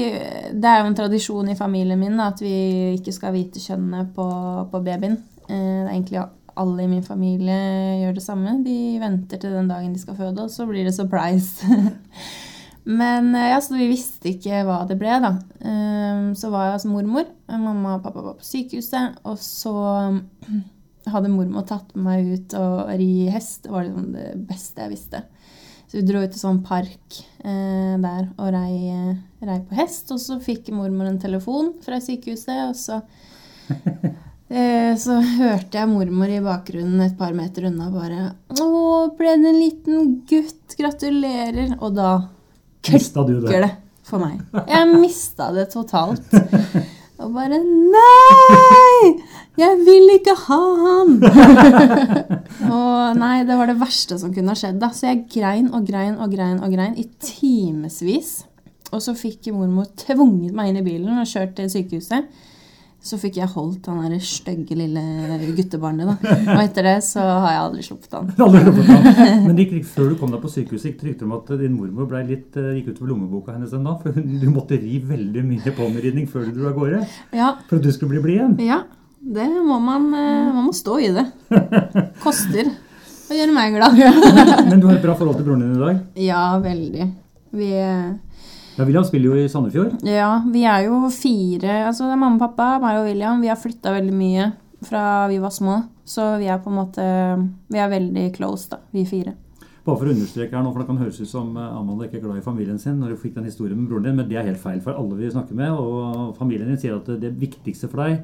[0.52, 4.28] Det er jo en tradisjon i familien min at vi ikke skal vite kjønnet på,
[4.72, 5.22] på babyen.
[5.48, 6.26] Eh, det egentlig
[6.58, 7.56] alle i min familie
[8.02, 8.58] gjør det samme.
[8.66, 11.64] De venter til den dagen de skal føde, og så blir det surprise.
[13.00, 15.36] Men eh, ja, så vi visste ikke hva det ble, da.
[16.38, 17.28] Så var jeg hos mormor.
[17.48, 19.22] Mamma og pappa var på sykehuset.
[19.28, 19.76] Og så
[21.14, 23.64] hadde mormor tatt meg ut og ri hest.
[23.64, 25.24] Det var liksom det beste jeg visste.
[25.88, 28.92] Så vi dro ut til sånn park eh, der og rei,
[29.40, 30.12] rei på hest.
[30.12, 33.00] Og så fikk mormor en telefon fra sykehuset, og så
[34.52, 38.68] eh, Så hørte jeg mormor i bakgrunnen et par meter unna bare 'Å,
[39.16, 40.76] ble det en liten gutt?
[40.80, 42.12] Gratulerer.' Og da
[42.88, 43.40] Mista det?
[43.42, 43.74] klikker det
[44.08, 44.44] for meg.
[44.72, 46.36] Jeg mista det totalt.
[47.24, 49.16] Og bare Nei!
[49.58, 51.16] Jeg vil ikke ha han!
[52.78, 54.78] og nei, det var det verste som kunne ha skjedd.
[54.82, 54.92] da.
[54.94, 58.44] Så jeg grein og grein og grein og grein i timevis.
[58.94, 62.30] Og så fikk mormor tvunget meg inn i bilen og kjørt til sykehuset.
[63.08, 65.02] Så fikk jeg holdt han derre stygge lille
[65.56, 66.10] guttebarnet.
[66.10, 66.36] da.
[66.54, 68.32] Og etter det så har jeg aldri sluppet han.
[68.46, 69.08] Aldri sluppet han.
[69.48, 71.78] Men det gikk før du kom deg på sykehuset, gikk det rykter om at din
[71.78, 74.02] mormor ble litt, eh, gikk utover lommeboka hennes en dag.
[74.04, 77.02] For du måtte ri veldig mye poniridning før du dro av gårde.
[77.38, 78.58] Ja, For at du skulle bli blid igjen.
[78.68, 78.82] Ja,
[79.28, 81.26] det må man, eh, man må stå i det.
[82.24, 82.70] Koster
[83.28, 83.98] Det gjør meg glad.
[84.70, 86.00] Men du har et bra forhold til broren din i dag.
[86.24, 87.08] Ja, veldig.
[87.58, 88.14] Vi, eh,
[88.78, 89.96] Ja, William spiller jo i Sandefjord.
[90.06, 93.42] ja, vi er jo fire Altså det er mamma pappa, meg og William.
[93.42, 94.52] Vi har flytta veldig mye
[94.86, 95.80] fra vi var små.
[96.08, 97.04] Så vi er på en måte
[97.74, 99.34] Vi er veldig close, da, vi fire.
[99.88, 102.20] Bare for å understreke her nå, for Det kan høres ut som eh, Amanda ikke
[102.20, 104.36] er glad i familien sin når du fikk den historien med broren din, men det
[104.40, 105.72] er helt feil for alle vi snakker med.
[105.72, 108.20] Og familien din sier at det viktigste for deg,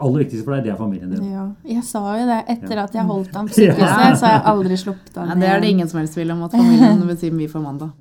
[0.00, 1.24] aller viktigste for deg, det er familien din.
[1.32, 2.84] Ja, jeg sa jo det etter Ja.
[2.84, 5.60] at jeg holdt ham på sykehuset, så har jeg aldri sluppet Ja, han det er
[5.60, 7.90] det ingen som helst tvil om at familien betyr mye for mandag.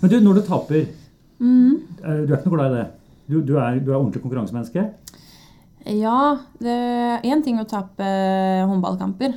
[0.00, 0.86] Men du, når du taper,
[1.40, 1.76] Mhm.
[2.04, 2.86] eh, du er ikke noe glad i det?
[3.30, 4.86] Du, du, er, du er ordentlig konkurransemenneske?
[5.86, 6.74] Ja, det
[7.24, 8.04] én ting å tape
[8.68, 9.34] håndballkamper.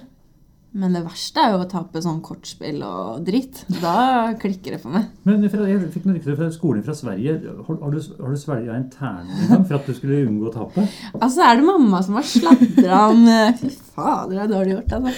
[0.73, 3.59] Men det verste er jo å tape sånn kortspill og dritt.
[3.77, 5.03] Da klikker det for meg.
[5.27, 5.51] Men jeg
[5.93, 7.35] fikk noe rykte fra skolen fra Sverige.
[7.67, 10.53] Har, du, har du svelget en terning en gang for at du skulle unngå å
[10.55, 10.87] tape?
[11.19, 13.21] Altså er det mamma som har sladra om
[13.59, 15.13] Fy fader, det er dårlig gjort, altså.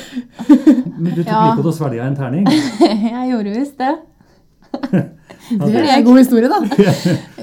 [0.97, 1.39] Men du tok Ja.
[1.45, 2.51] like godt å svelge en terning?
[3.15, 3.93] Jeg gjorde visst det.
[5.45, 6.57] Det er en god historie, da.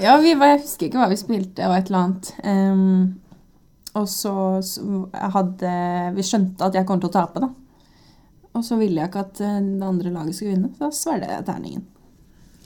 [0.03, 2.31] Ja, vi, var- jeg husker ikke hva vi spilte og et eller annet.
[2.43, 3.19] Um,
[3.95, 4.33] og så,
[4.65, 5.71] så hadde
[6.17, 7.47] Vi skjønte at jeg kom til å tape, da.
[8.53, 11.45] Og så ville jeg ikke at eh, det andre laget skulle vinne, så svelget jeg
[11.49, 11.85] terningen.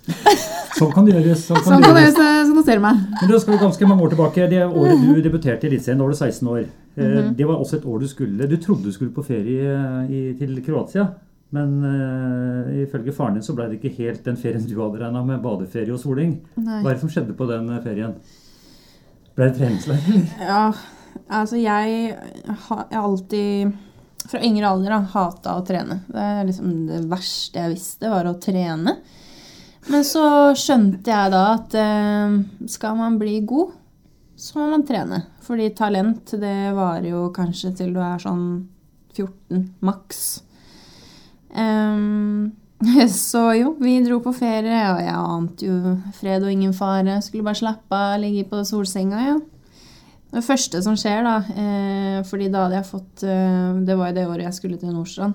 [0.77, 1.45] Sånn kan det gjøres.
[1.47, 2.17] Sånn kan Sånn det kan gjøres.
[2.17, 2.99] dere så notere meg.
[3.21, 4.49] Men da skal vi ganske mange år tilbake.
[4.51, 6.65] Det året du debuterte i Eliteserien, da var du 16 år.
[6.97, 7.33] Mm -hmm.
[7.37, 10.33] Det var også et år du skulle Du trodde du skulle på ferie eh, i,
[10.39, 11.07] til Kroatia.
[11.49, 15.23] Men uh, ifølge faren din så ble det ikke helt den ferien du hadde regna
[15.23, 16.41] med, badeferie og soling.
[16.55, 16.81] Nei.
[16.81, 18.15] Hva er det som skjedde på den eh, ferien?
[19.35, 20.01] Ble det treningsleir.
[20.41, 20.73] Ja,
[21.29, 22.17] altså jeg
[22.67, 23.71] har alltid
[24.27, 26.01] fra yngre alder da, hata å trene.
[26.11, 28.97] Det liksom det verste jeg visste, var å trene.
[29.87, 30.23] Men så
[30.57, 33.75] skjønte jeg da at eh, skal man bli god,
[34.37, 35.23] så må man trene.
[35.47, 38.67] Fordi talent, det varer jo kanskje til du er sånn
[39.15, 40.23] 14 maks.
[41.55, 42.51] Um,
[43.09, 47.21] så jo, vi dro på ferie, og jeg ante jo fred og ingen fare.
[47.25, 49.37] Skulle bare slappe av, ligge på solsenga, ja.
[50.37, 54.17] Det første som skjer, da eh, fordi da hadde jeg fått eh, Det var jo
[54.19, 55.33] det året jeg skulle til Nordstrand.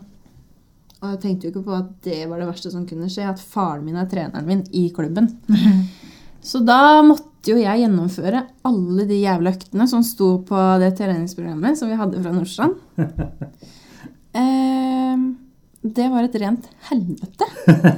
[1.02, 3.42] Og jeg tenkte jo ikke på at det var det verste som kunne skje, at
[3.42, 5.26] faren min er treneren min i klubben.
[6.42, 11.78] Så da måtte jo jeg gjennomføre alle de jævla øktene som sto på det treningsprogrammet
[11.78, 12.78] som vi hadde fra Nordstrand.
[14.32, 15.16] Eh,
[15.84, 17.48] det var et rent helvete.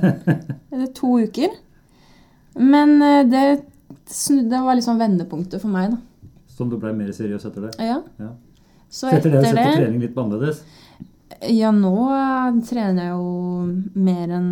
[0.73, 1.53] det er to uker.
[2.59, 3.43] Men eh, det,
[4.51, 6.01] det var liksom vendepunktet for meg, da.
[6.55, 7.73] Som du ble mer seriøs etter det?
[7.83, 7.99] Ja.
[8.23, 8.31] Ja.
[8.95, 10.61] Så etter det setter det trening litt annerledes?
[11.51, 14.51] Ja, nå eh, trener jeg jo mer enn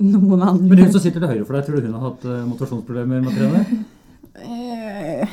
[0.00, 0.68] noen andre.
[0.70, 3.20] Men hun som sitter til høyre for deg, tror du hun har hatt eh, motivasjonsproblemer
[3.20, 3.84] med å trene?
[4.34, 5.28] Eh,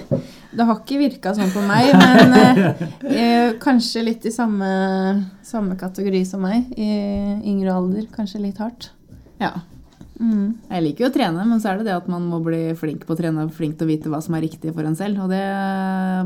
[0.52, 4.68] Det har ikke virka sånn på meg, men eh, eh, kanskje litt i samme,
[5.48, 6.68] samme kategori som meg.
[6.76, 6.92] I
[7.50, 8.06] yngre alder.
[8.14, 8.92] Kanskje litt hardt.
[9.42, 9.56] Ja.
[10.22, 10.50] Mm.
[10.70, 13.08] Jeg liker jo å trene, men så er det det at man må bli flink
[13.08, 15.24] på å trene og flink til å vite hva som er riktig for en selv.
[15.26, 15.42] Og det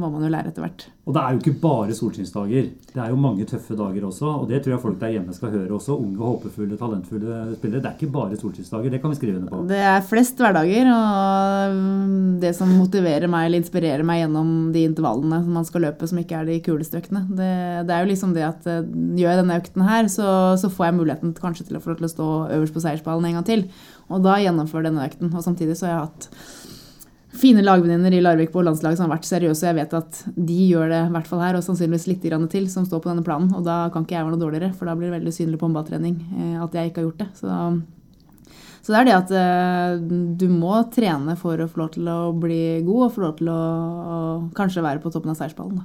[0.02, 0.88] må man jo lære etter hvert.
[1.06, 2.70] Og det er jo ikke bare solskinnsdager.
[2.90, 4.26] Det er jo mange tøffe dager også.
[4.42, 5.98] Og det tror jeg folk der hjemme skal høre også.
[6.02, 7.84] Unge, håpefulle, talentfulle spillere.
[7.84, 8.92] Det er ikke bare solskinnsdager.
[8.94, 9.62] Det kan vi skrive under på.
[9.70, 15.44] Det er flest hverdager, og det som motiverer meg eller inspirerer meg gjennom de intervallene
[15.46, 17.52] som man skal løpe, som ikke er de kuleste øktene, det,
[17.86, 18.82] det er jo liksom det at eh,
[19.20, 20.30] gjør jeg denne økten her, så,
[20.60, 23.30] så får jeg muligheten kanskje til å få lov til å stå øverst på seierspallen
[23.30, 23.66] en gang til.
[24.14, 25.32] Og da gjennomføre denne økten.
[25.34, 26.30] Og samtidig så har jeg hatt
[27.36, 29.66] fine lagvenninner i Larvik på landslaget som har vært seriøse.
[29.68, 32.86] Jeg vet at de gjør det i hvert fall her, og sannsynligvis litt til, som
[32.88, 33.52] står på denne planen.
[33.58, 35.68] Og da kan ikke jeg være noe dårligere, for da blir det veldig synlig på
[35.68, 37.30] håndballtrening eh, at jeg ikke har gjort det.
[37.42, 37.50] Så,
[38.86, 39.98] så det er det at eh,
[40.40, 43.52] du må trene for å få lov til å bli god, og få lov til
[43.52, 43.60] å,
[44.58, 45.84] kanskje være på toppen av seiersballen.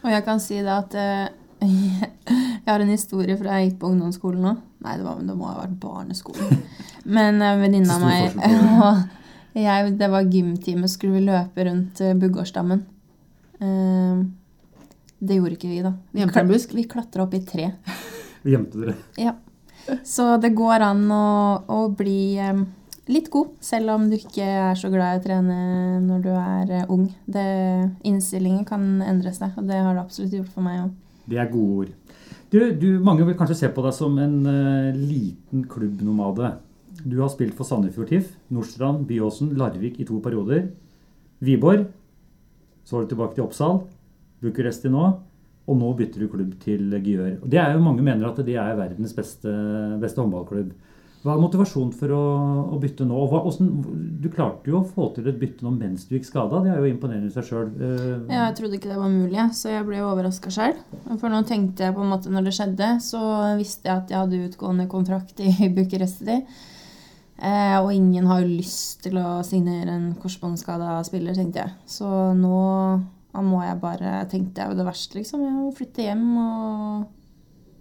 [0.00, 1.28] Og jeg kan si det at eh,
[2.70, 4.50] jeg har en historie fra jeg gikk på ungdomsskolen nå.
[4.84, 6.60] Nei, det, var, det må ha vært barneskolen.
[7.02, 8.36] Men en venninne av Stor meg
[8.78, 9.00] og
[9.64, 12.84] jeg, Det var gymtime, skulle vi løpe rundt eh, Buggårdsdammen.
[13.58, 14.22] Eh,
[15.18, 15.96] det gjorde ikke vi, da.
[16.14, 16.76] Vi, busk?
[16.78, 17.72] vi klatra opp i tre.
[17.82, 18.52] tre.
[18.54, 18.94] Gjemte dere.
[19.18, 19.34] Ja.
[20.06, 21.26] Så det går an å,
[21.66, 22.62] å bli eh,
[23.10, 25.58] litt god, selv om du ikke er så glad i å trene
[26.04, 27.08] når du er eh, ung.
[27.26, 27.46] Det,
[28.06, 30.94] innstillingen kan endre seg, og det har det absolutt gjort for meg òg.
[31.30, 31.96] Det er gode ord.
[32.50, 36.56] Du, du, mange vil kanskje se på deg som en uh, liten klubbnomade.
[37.04, 40.64] Du har spilt for Sandefjord TIFF, Nordstrand, Byåsen, Larvik i to perioder.
[41.46, 41.86] Viborg.
[42.82, 43.84] Så var du tilbake til Oppsal.
[44.42, 45.04] Bucuresti nå.
[45.70, 47.38] Og nå bytter du klubb til Gjør.
[47.46, 49.52] Det er jo Mange mener at det er verdens beste,
[50.02, 50.72] beste håndballklubb.
[51.20, 52.22] Hva er motivasjonen for å,
[52.72, 53.18] å bytte nå?
[53.28, 53.68] Hva, hvordan,
[54.22, 56.62] du klarte jo å få til et bytte nå mens du gikk skada.
[56.64, 57.68] Det er jo imponerende i seg sjøl.
[58.30, 60.80] Ja, jeg trodde ikke det var mulig, så jeg ble overraska sjøl.
[61.20, 63.22] For nå tenkte jeg på en måte når det skjedde, så
[63.60, 66.40] visste jeg at jeg hadde utgående kontrakt i Bucuresti.
[67.40, 71.76] Eh, og ingen har jo lyst til å signere en korsbåndskada spiller, tenkte jeg.
[71.88, 72.64] Så nå
[73.40, 75.44] må jeg bare Tenkte jeg jo det verste, liksom.
[75.46, 77.08] Jeg må flytte hjem og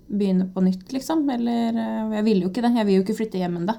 [0.10, 1.24] begynne på nytt, liksom.
[1.30, 2.74] Eller eh, Jeg ville jo ikke det.
[2.78, 3.76] Jeg vil jo ikke flytte hjem ennå.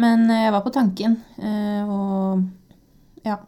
[0.00, 1.18] Men eh, jeg var på tanken.
[1.38, 2.42] eh, Og
[3.26, 3.38] ja,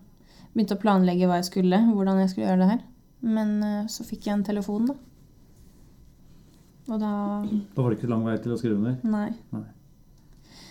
[0.54, 2.80] begynte å planlegge hva jeg skulle, hvordan jeg skulle gjøre det her.
[3.20, 3.56] Men
[3.90, 4.94] så fikk jeg en telefon, da.
[6.88, 7.10] Og da
[7.74, 8.94] Da var det ikke lang vei til å skrive under.
[9.04, 9.32] Nei.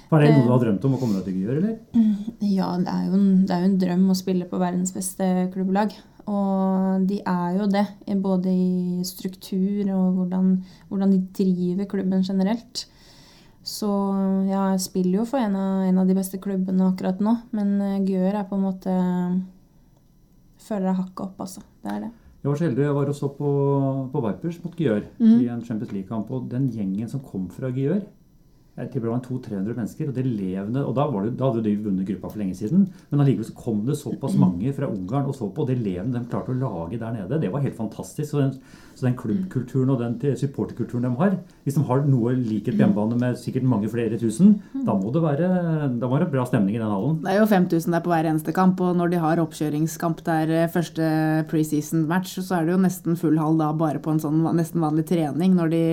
[0.08, 2.30] Var det noe du har drømt om å komme deg til å gjøre, eller?
[2.48, 5.92] Ja, det er, en, det er jo en drøm å spille på verdens beste klubblag.
[6.28, 7.86] Og de er jo det,
[8.20, 10.52] både i struktur og hvordan,
[10.90, 12.84] hvordan de driver klubben generelt.
[13.68, 13.88] Så
[14.48, 17.74] ja, jeg spiller jo for en av, en av de beste klubbene akkurat nå, men
[17.84, 18.94] eh, Gjør er på en måte
[20.68, 21.62] Føler jeg hakket opp, altså.
[21.84, 22.10] Det er det.
[22.42, 23.50] Jeg var så heldig, jeg var og så på,
[24.12, 25.36] på Vipers mot Gjør mm.
[25.38, 26.32] i en Champions League-kamp.
[26.34, 28.02] Og den gjengen som kom fra Gyør
[28.78, 31.64] jeg tipper det var 200-300 mennesker, og det levende, og da, var det, da hadde
[31.66, 32.84] de vunnet gruppa for lenge siden.
[33.10, 36.20] Men allikevel så kom det såpass mange fra Ungarn og så på, og det levende
[36.20, 38.30] de klarte å lage der nede, det var helt fantastisk.
[38.30, 38.52] Så den,
[38.98, 43.18] så den klubbkulturen og den supporterkulturen de har, hvis de har noe likhet på hjemmebane
[43.22, 44.56] med sikkert mange flere tusen,
[44.86, 45.50] da må det være,
[45.98, 47.18] da må det bra stemning i den hallen.
[47.26, 50.54] Det er jo 5000 der på hver eneste kamp, og når de har oppkjøringskamp der
[50.54, 51.10] eh, første
[51.50, 55.08] preseason-match, så er det jo nesten full hall da bare på en sånn nesten vanlig
[55.10, 55.84] trening når de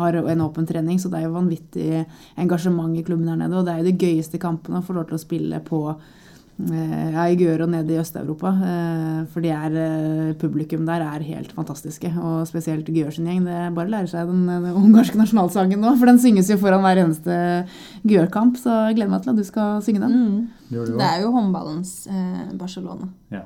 [0.00, 1.00] har en åpen trening.
[1.00, 2.04] Så det er jo vanvittig
[2.36, 5.08] engasjement i klubben der nede, og det er jo de gøyeste kampene å få lov
[5.08, 8.52] til å spille på eh, ja, i Gøro nede i Øst-Europa.
[8.62, 12.12] eh, For de er, eh, publikum der er helt fantastiske.
[12.20, 13.44] Og spesielt Gør sin gjeng.
[13.44, 16.56] Det er bare å lære seg den, den ungarske nasjonalsangen nå, for den synges jo
[16.62, 17.66] foran hver eneste
[18.06, 18.56] Gør-kamp.
[18.60, 20.48] Så jeg gleder meg til at du skal synge den.
[20.70, 23.10] Det det, Det er jo håndballens eh, Barcelona.
[23.34, 23.42] Ja.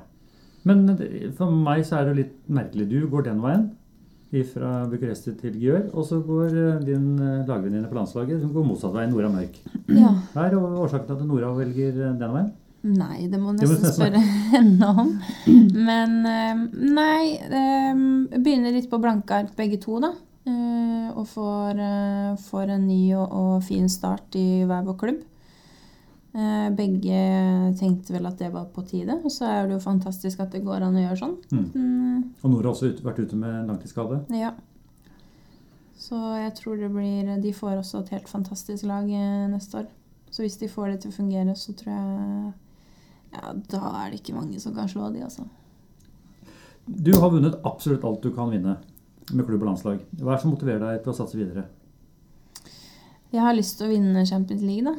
[0.67, 0.85] Men
[1.37, 2.89] for meg så er det litt merkelig.
[2.91, 3.69] Du går den veien
[4.29, 8.67] fra Bucuresti til Gjør, og så går eh, din eh, lagvenninne på landslaget hun går
[8.67, 9.57] motsatt vei, Nora Mørk.
[9.89, 10.11] Ja.
[10.35, 12.51] Hva er årsaken til at Nora velger eh, den veien?
[12.85, 14.21] Nei, det må nesten nesten spørre
[14.53, 15.09] henne om.
[15.75, 16.13] Men
[16.95, 17.35] nei
[18.37, 20.13] Begynner litt på blanke ark begge to, da.
[21.09, 21.81] Og får,
[22.45, 25.25] får en ny og, og fin start i hver vår klubb.
[26.29, 27.19] Eh, Begge
[27.79, 30.61] tenkte vel at det var på tide, og så er det jo fantastisk at det
[30.65, 31.37] går an å gjøre sånn.
[31.49, 31.63] Mm.
[31.73, 34.23] Mm, Og Nora har også ut, vært ute med langtidsskade.
[34.37, 34.53] ja.
[35.99, 39.87] Så jeg tror det blir De får også et helt fantastisk lag eh, neste år.
[40.31, 42.53] Så hvis de får det til å fungere, så tror jeg
[43.33, 45.43] Ja, da er det ikke mange som kan slå de, altså.
[46.87, 48.77] Du har vunnet absolutt alt du kan vinne
[49.33, 49.99] med klubb og landslag.
[50.17, 51.67] Hva er det som motiverer deg til å satse videre?
[53.29, 54.95] Jeg har lyst til å vinne Champions League, da.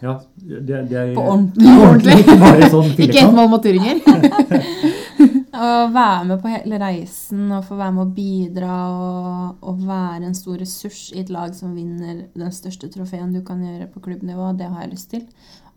[0.00, 1.72] Ja, det, det er På ordentlig.
[1.76, 4.00] Ordentlig, ikke bare sånn Ikke ett mål mot Turinger.
[5.58, 10.28] Å være med på hele reisen og få være med å bidra og, og være
[10.28, 14.02] en stor ressurs i et lag som vinner den største trofeen du kan gjøre på
[14.04, 15.24] klubbnivå, det har jeg lyst til.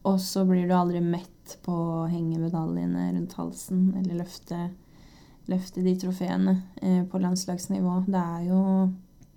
[0.05, 4.67] Og så blir du aldri mett på å henge medaljene rundt halsen eller løfte,
[5.49, 8.03] løfte de trofeene eh, på landslagsnivå.
[8.05, 8.61] Det er, jo,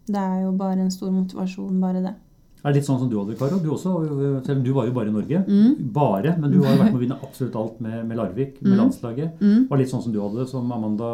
[0.09, 2.15] det er jo bare en stor motivasjon, bare det.
[2.65, 3.59] Er det litt sånn som du hadde, Karo?
[3.61, 3.91] Du også,
[4.47, 5.41] selv om du var jo bare i Norge.
[5.45, 5.75] Mm.
[5.93, 8.73] Bare, men du har jo vært med å vinne absolutt alt med, med Larvik, med
[8.73, 8.79] Mm.
[8.81, 9.35] landslaget.
[9.43, 9.67] Mm.
[9.69, 11.11] Var litt sånn som du hadde, som Amanda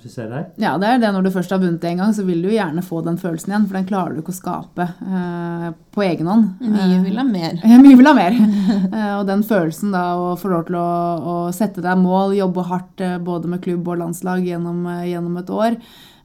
[0.00, 0.46] skisserer her.
[0.62, 2.48] Ja, det er det når du først har vunnet det en gang, så vil du
[2.48, 3.66] jo gjerne få den følelsen igjen.
[3.68, 6.48] For den klarer du ikke å skape eh, på egen hånd.
[6.64, 7.60] Mye Eh, vil ha mer.
[7.60, 8.40] Ja, mye vil ha mer.
[8.90, 10.88] Eh, og den følelsen da å få lov til å,
[11.20, 15.36] å sette deg mål, jobbe hardt eh, både med klubb og landslag gjennom, eh, gjennom
[15.44, 15.76] et år.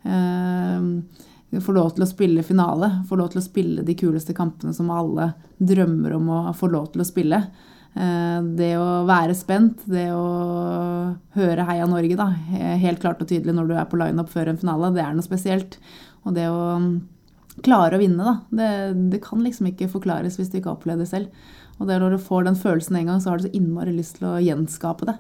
[0.06, 0.80] Eh,
[1.64, 4.92] få lov til å spille finale, få lov til å spille de kuleste kampene som
[4.94, 7.42] alle drømmer om å få lov til å spille.
[7.96, 12.30] Eh, Det å være spent, det å høre Heia Norge, da,
[12.82, 15.26] helt klart og tydelig når du er på lineup før en finale, det er noe
[15.26, 15.78] spesielt.
[16.26, 16.90] Og det å mm,
[17.64, 18.72] klare å vinne, da, det,
[19.14, 21.54] det kan liksom ikke forklares hvis du ikke har opplevd det selv.
[21.80, 24.20] Og det når du får den følelsen en gang, så har du så innmari lyst
[24.20, 25.18] til å gjenskape det.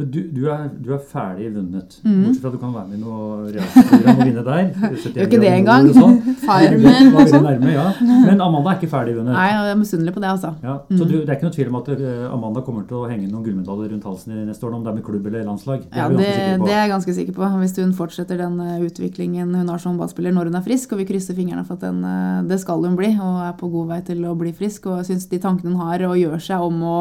[0.00, 1.96] Men du, du, er, du er ferdig vunnet.
[2.04, 2.22] Mm.
[2.24, 4.62] Bortsett fra at du kan være med i noe realprogram og vinne der.
[5.14, 5.88] Gjør ikke det engang.
[5.96, 6.16] sånn.
[6.44, 7.48] Farmen og sånn.
[7.78, 7.86] ja.
[8.28, 9.34] Men Amanda er ikke ferdig vunnet.
[9.36, 10.52] Nei, jeg er misunnelig på det, altså.
[10.64, 13.04] Ja, så du, det er ikke noe tvil om at eh, Amanda kommer til å
[13.10, 15.84] henge noen gullmedaljer rundt halsen i neste år, om det er med klubb eller landslag.
[15.86, 16.30] Det Ja, det,
[16.64, 17.50] det er jeg ganske sikker på.
[17.60, 21.02] Hvis hun fortsetter den eh, utviklingen hun har som håndballspiller når hun er frisk, og
[21.02, 23.92] vi krysser fingrene for at den, eh, det skal hun bli, og er på god
[23.94, 24.88] vei til å bli frisk.
[24.90, 26.96] Og syns de tankene hun har og gjør seg om å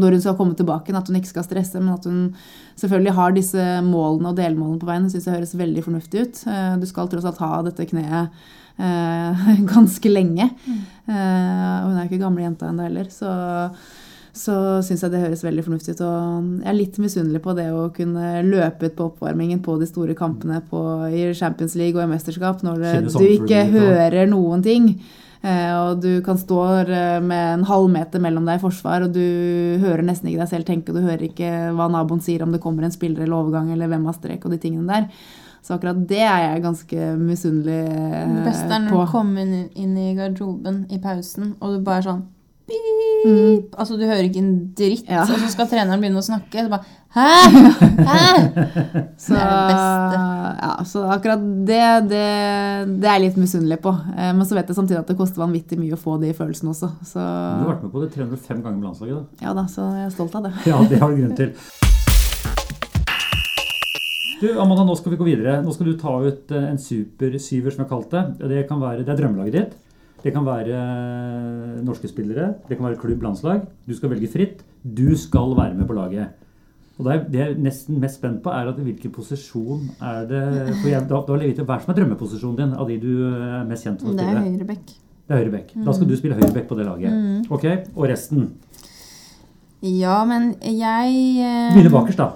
[0.00, 2.34] når hun skal komme tilbake, at hun ikke skal stresse, men at hun
[2.80, 6.44] selvfølgelig har disse målene og delmålene på veien, syns jeg høres veldig fornuftig ut.
[6.48, 8.30] Eh, Du skal tross alt ha dette kneet
[8.78, 10.48] eh, ganske lenge.
[10.64, 13.34] Eh, og hun er ikke gamle jenta ennå heller, så
[14.32, 15.98] så syns jeg det høres veldig fornuftig ut.
[16.08, 19.88] Og jeg er litt misunnelig på det å kunne løpe ut på oppvarmingen på de
[19.90, 20.80] store kampene på,
[21.12, 24.88] i Champions League og i mesterskap når du ikke hører noen ting.
[25.42, 29.22] Eh, og du kan stå eh, med en halvmeter mellom deg i forsvar, og du
[29.82, 32.62] hører nesten ikke deg selv tenke, og du hører ikke hva naboen sier om det
[32.62, 35.08] kommer en spiller eller overgang eller hvem har strek og de tingene der.
[35.62, 38.30] Så akkurat det er jeg ganske misunnelig på.
[38.38, 39.02] Det beste er når på.
[39.02, 42.24] du kommer inn, inn i garderoben i pausen, og du bare sånn
[42.70, 43.01] Pip!
[43.22, 43.68] Mm.
[43.78, 45.20] Altså, du hører ikke en dritt, Ja.
[45.22, 46.64] og så skal treneren begynne å snakke.
[46.64, 47.28] Så bare Hæ?
[48.08, 48.24] Hæ?
[49.20, 50.22] Så, Det er det beste.
[50.62, 52.22] ja, så akkurat det, det,
[53.02, 53.92] det er jeg litt misunnelig på.
[54.16, 56.72] Eh, Men så vet jeg samtidig at det koster vanvittig mye å få de følelsene
[56.72, 56.88] også.
[57.04, 59.14] Så Du har vært med på det 305 ganger med landslaget.
[59.20, 59.46] da.
[59.46, 60.54] ja da, så jeg er stolt av det.
[60.66, 61.52] Ja, det har du grunn til.
[64.42, 65.60] Du, Amanda, nå skal vi gå videre.
[65.62, 68.48] Nå skal du ta ut eh, en super syver, som jeg har kalt det.
[68.50, 69.76] Det, kan være, det er drømmelaget ditt.
[70.22, 72.52] Det kan være eh, norske spillere.
[72.68, 73.64] Det kan være klubb, landslag.
[73.88, 74.62] Du skal velge fritt.
[74.82, 76.38] Du skal være med på laget.
[76.98, 80.26] Og det, er, det jeg er nesten mest spent på, er at hvilken posisjon er
[80.28, 80.42] det
[80.82, 83.64] for jeg, da, da vil Hva er som er drømmeposisjonen din av de du er
[83.66, 84.52] mest kjent for å Det er spille?
[84.52, 84.92] høyrebekk.
[85.22, 85.72] Det er høyrebekk.
[85.86, 87.16] Da skal du spille høyrebekk på det laget.
[87.16, 87.40] Mm.
[87.56, 87.66] Ok,
[87.96, 88.46] Og resten?
[89.82, 92.28] Ja, men jeg eh, Begynner bakerst, da.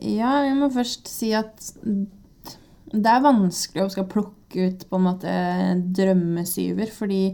[0.00, 5.06] Ja, jeg må først si at det er vanskelig å skal plukke ut på en
[5.06, 5.32] måte
[5.96, 7.24] drømmesyver, fordi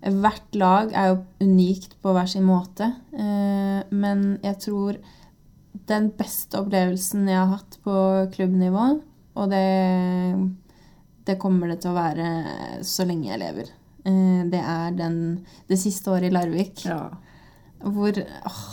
[0.00, 2.86] hvert lag er jo unikt på hver sin måte.
[3.12, 4.96] Eh, Men jeg tror
[5.90, 7.96] den beste opplevelsen jeg har hatt på
[8.34, 8.86] klubbnivå,
[9.36, 9.66] og det,
[11.28, 12.30] det kommer det til å være
[12.86, 13.72] så lenge jeg lever,
[14.04, 15.18] eh, det er den,
[15.68, 16.84] det siste året i Larvik.
[16.88, 17.10] Ja.
[17.80, 18.64] Hvor åh,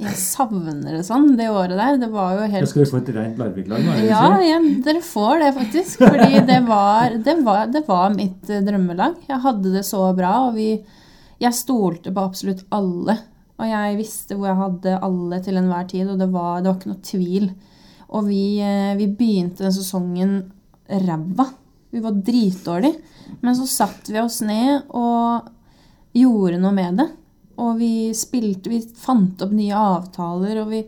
[0.00, 1.98] Jeg savner det sånn, det året der.
[2.00, 3.96] Det var jo helt skal vi få et rent Larvik-lag nå?
[4.08, 6.04] ja, ja, dere får det faktisk.
[6.06, 9.18] Fordi det var, det var, det var mitt eh, drømmelag.
[9.28, 10.70] Jeg hadde det så bra, og vi,
[11.42, 13.18] jeg stolte på absolutt alle.
[13.60, 16.80] Og jeg visste hvor jeg hadde alle til enhver tid, og det var, det var
[16.80, 17.50] ikke noe tvil.
[18.10, 20.36] Og vi, eh, vi begynte den sesongen
[20.90, 21.50] ræva.
[21.90, 23.16] Vi var dritdårlige.
[23.44, 25.50] Men så satte vi oss ned og
[26.16, 27.08] gjorde noe med det.
[27.60, 30.84] Og vi spilte, vi fant opp nye avtaler, og vi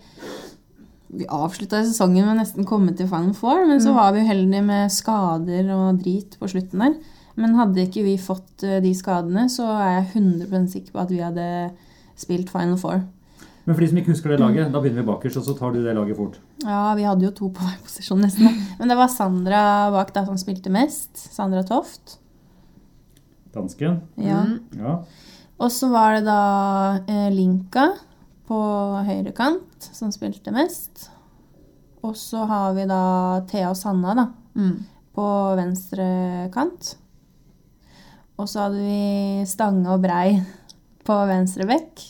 [1.12, 4.92] vi avslutta sesongen med nesten komme til Final Four, men så var vi uheldige med
[4.92, 6.94] skader og drit på slutten der.
[7.36, 11.12] Men hadde ikke vi fått eh, de skadene, så er jeg 100 sikker på at
[11.12, 11.48] vi hadde
[12.20, 13.04] spilt Final Four.
[13.64, 15.74] Men for de som ikke husker det laget, da begynner vi bakerst, og så tar
[15.74, 16.40] du det laget fort.
[16.64, 18.48] Ja, vi hadde jo to på hver posisjon nesten.
[18.80, 19.62] Men det var Sandra
[19.94, 21.12] bak da som spilte mest.
[21.36, 22.16] Sandra Toft.
[23.54, 24.00] Dansken.
[24.16, 24.42] Ja.
[24.48, 24.80] Mm.
[24.80, 24.96] Ja.
[25.62, 26.38] Og så var det da
[27.06, 27.84] eh, Linka
[28.48, 28.58] på
[29.06, 31.06] høyre kant som spilte mest.
[32.02, 33.02] Og så har vi da
[33.50, 34.74] Thea og Sanna da, Mm.
[35.16, 35.24] på
[35.56, 36.04] venstre
[36.52, 36.96] kant.
[38.36, 40.34] Og så hadde vi Stange og Brei
[41.06, 42.02] på venstre bekk.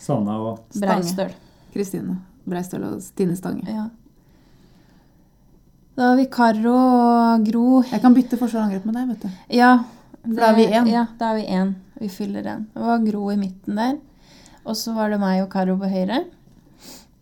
[0.00, 0.86] Sanna og Stange.
[1.02, 1.32] Breistøl.
[1.74, 2.16] Kristine
[2.48, 3.66] Breistøl og Stine Stange.
[3.68, 3.88] Ja.
[5.98, 7.82] Da har vi Karo og Gro.
[7.90, 9.56] Jeg kan bytte forsvar og angrep med deg, vet du.
[9.58, 9.72] Ja.
[10.24, 10.90] Da er vi én.
[10.90, 11.74] Ja, da er vi én.
[12.00, 12.66] Vi fyller den.
[12.74, 13.98] Det var Gro i midten der.
[14.64, 16.24] Og så var det meg og Karo på høyre.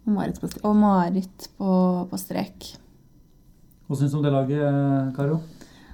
[0.06, 0.64] Og Marit på strek.
[0.66, 1.70] Og Marit på,
[2.10, 2.72] på strek.
[3.88, 5.38] Hva syns du om det laget, Karo?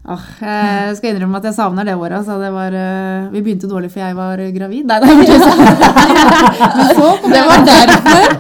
[0.05, 2.19] Ah, jeg skal innrømme at jeg savner det året.
[2.19, 4.85] Altså det var, uh, vi begynte dårlig for jeg var gravid.
[4.91, 5.15] Nei, nei,
[6.77, 8.35] Men så det var derfor!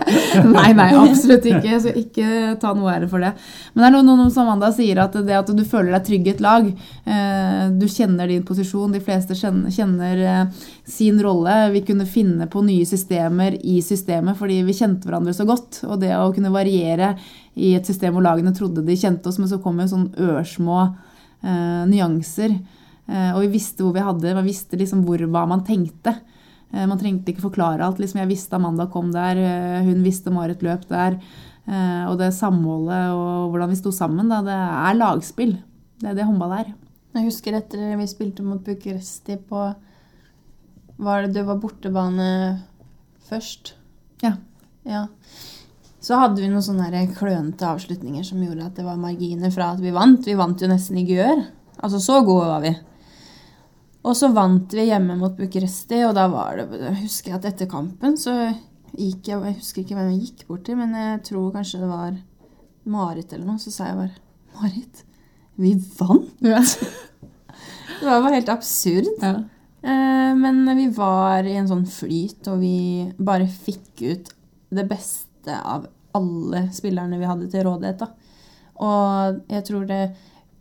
[0.50, 1.78] Nei, nei, absolutt ikke.
[1.80, 2.26] Så ikke
[2.60, 3.30] ta noe ære for det.
[3.72, 6.28] Men det er noe, noe som Amanda sier, at det at du føler deg trygg
[6.28, 6.68] i et lag.
[6.68, 8.92] uh, Du kjenner din posisjon.
[8.92, 11.56] De fleste kjenner, eh, sin rolle.
[11.72, 15.80] Vi kunne finne på nye systemer i systemet fordi vi kjente hverandre så godt.
[15.88, 17.14] Og det å kunne variere
[17.56, 20.78] i et system hvor lagene trodde de kjente oss, men så kom jo sånn ørsmå
[20.84, 20.94] eh,
[21.90, 22.56] nyanser.
[23.04, 26.16] Eh, og vi visste hvor vi hadde, man visste liksom hvor, hva man tenkte.
[26.72, 28.00] Eh, man trengte ikke forklare alt.
[28.02, 31.18] Liksom jeg visste Amanda kom der, eh, hun visste Marit løp der.
[31.64, 35.56] Eh, og det samholdet og hvordan vi sto sammen, da, det er lagspill.
[36.00, 36.74] Det er det håndball er.
[37.14, 39.68] Jeg husker etter vi spilte mot Bucuresti på
[40.98, 42.62] var det, du var bortebane
[43.28, 43.74] først.
[44.22, 44.36] Ja.
[44.86, 45.06] Ja.
[46.04, 49.80] Så hadde vi noen sånne klønete avslutninger som gjorde at det var marginer fra at
[49.80, 50.26] vi vant.
[50.26, 51.46] Vi vant jo nesten i gør.
[51.80, 52.74] Altså, så gode var vi.
[54.04, 57.48] Og så vant vi hjemme mot Bucuresti, og da var det jeg husker jeg at
[57.54, 58.34] etter kampen så
[58.94, 61.88] gikk jeg Jeg husker ikke hvem jeg gikk bort til, men jeg tror kanskje det
[61.88, 62.20] var
[62.84, 63.62] Marit eller noe.
[63.62, 65.04] Så sa jeg bare Marit,
[65.56, 66.30] vi vant!
[66.44, 66.60] Ja.
[67.94, 69.06] Det var bare helt absurd.
[69.22, 69.36] Ja.
[70.36, 74.32] Men vi var i en sånn flyt, og vi bare fikk ut
[74.74, 78.04] det beste av alle spillerne vi hadde til rådighet.
[78.04, 78.08] Da.
[78.84, 80.02] Og jeg tror det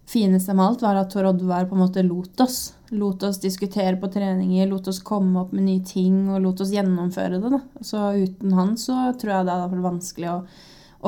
[0.09, 2.73] fineste med alt var at Tor Oddvar på en måte lot oss.
[2.93, 6.73] Lot oss diskutere på treninger, lot oss komme opp med nye ting og lot oss
[6.73, 7.53] gjennomføre det.
[7.55, 7.61] Da.
[7.81, 10.38] Så uten han så tror jeg det hadde vært vanskelig å,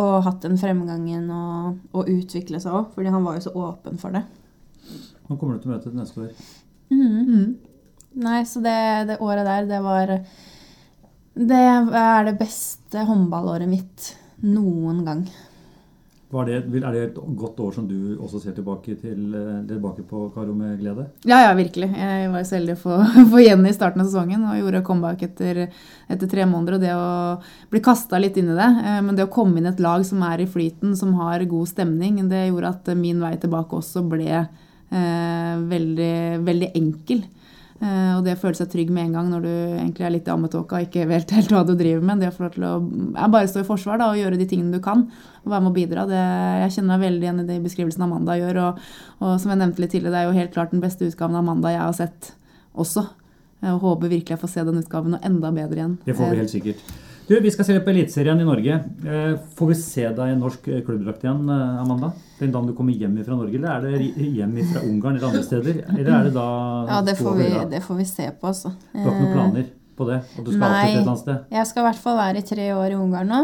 [0.01, 4.01] å hatt den fremgangen og, og utvikle seg òg, fordi han var jo så åpen
[4.01, 4.25] for det.
[5.25, 6.49] Nå kommer du til å møte til neste år.
[6.93, 7.55] Mm.
[8.25, 8.77] Nei, så det,
[9.09, 10.13] det året der, det var
[11.35, 11.63] Det
[11.99, 14.13] er det beste håndballåret mitt
[14.47, 15.25] noen gang.
[16.35, 20.03] Var det, er det et godt år som du også ser tilbake, til, eh, tilbake
[20.09, 21.05] på, Karo, med glede?
[21.27, 21.91] Ja, ja, virkelig.
[21.95, 22.97] Jeg var så heldig å få,
[23.31, 25.61] få Jenny i starten av sesongen og gjorde comeback etter,
[26.11, 26.79] etter tre måneder.
[26.79, 29.69] Og det å bli kasta litt inn i det, eh, men det å komme inn
[29.69, 33.21] i et lag som er i flyten, som har god stemning, det gjorde at min
[33.23, 36.15] vei tilbake også ble eh, veldig,
[36.47, 37.23] veldig enkel.
[37.83, 40.29] Eh, og det å føle seg trygg med en gang når du egentlig er litt
[40.29, 42.21] i ammetåka og ikke vet helt hva du driver med.
[42.23, 42.73] Det å få lov til å
[43.17, 45.03] ja, bare stå i forsvar da, og gjøre de tingene du kan
[45.43, 46.05] og være med å bidra.
[46.09, 46.21] Det,
[46.63, 48.61] jeg kjenner meg veldig igjen i de beskrivelsene Amanda gjør.
[48.63, 48.85] Og,
[49.19, 51.43] og som jeg nevnte litt tidligere, det er jo helt klart den beste utgaven av
[51.43, 52.31] Amanda jeg har sett
[52.73, 53.07] også.
[53.65, 55.99] Og håper virkelig jeg får se den utgaven og enda bedre igjen.
[56.05, 56.95] Det får vi helt sikkert.
[57.27, 58.73] Du, Vi skal se på Eliteserien i Norge.
[59.05, 62.11] Eh, Får vi se deg i norsk eh, klubbdrakt igjen, eh, Amanda?
[62.37, 65.41] Den dagen du kommer hjem fra Norge, eller er det hjem fra Ungarn eller andre
[65.47, 65.79] steder?
[65.95, 66.45] Eller er det da
[66.91, 68.75] Ja, det får vi, det får vi se på, altså.
[68.93, 69.65] Du har ikke noen planer
[69.97, 70.19] på det?
[70.21, 70.83] At du skal Nei.
[70.83, 71.49] et eller annet sted?
[71.57, 73.43] Jeg skal i hvert fall være i tre år i Ungarn nå.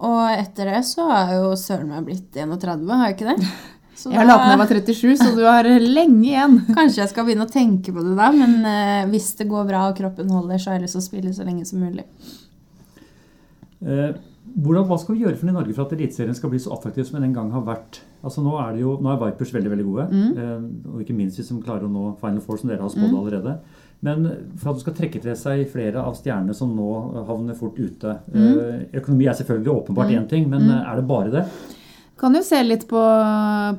[0.00, 3.50] Og etter det så har jo søren meg blitt 31, har jeg ikke det?
[4.00, 6.54] Så Jeg har latt meg være 37, så du har lenge igjen.
[6.78, 9.98] Kanskje jeg skal begynne å tenke på det da, men hvis det går bra og
[9.98, 12.06] kroppen holder, så har jeg lyst til å spille så lenge som mulig.
[13.80, 14.10] Eh,
[14.50, 17.06] hvordan, hva skal vi gjøre for i Norge for at Eliteserien skal bli så attraktiv
[17.06, 18.00] som den en gang har vært?
[18.24, 20.64] Altså Nå er det jo, nå er Vipers veldig veldig gode, mm.
[20.90, 23.54] og ikke minst hvis de klarer å nå Final Four, som dere har spådd allerede.
[24.04, 24.24] Men
[24.56, 26.88] for at du skal trekke til seg flere av stjernene som nå
[27.28, 28.96] havner fort ute mm.
[28.96, 31.44] Økonomi er selvfølgelig åpenbart én ting, men eh, er det bare det?
[32.20, 33.00] Kan jo se litt på,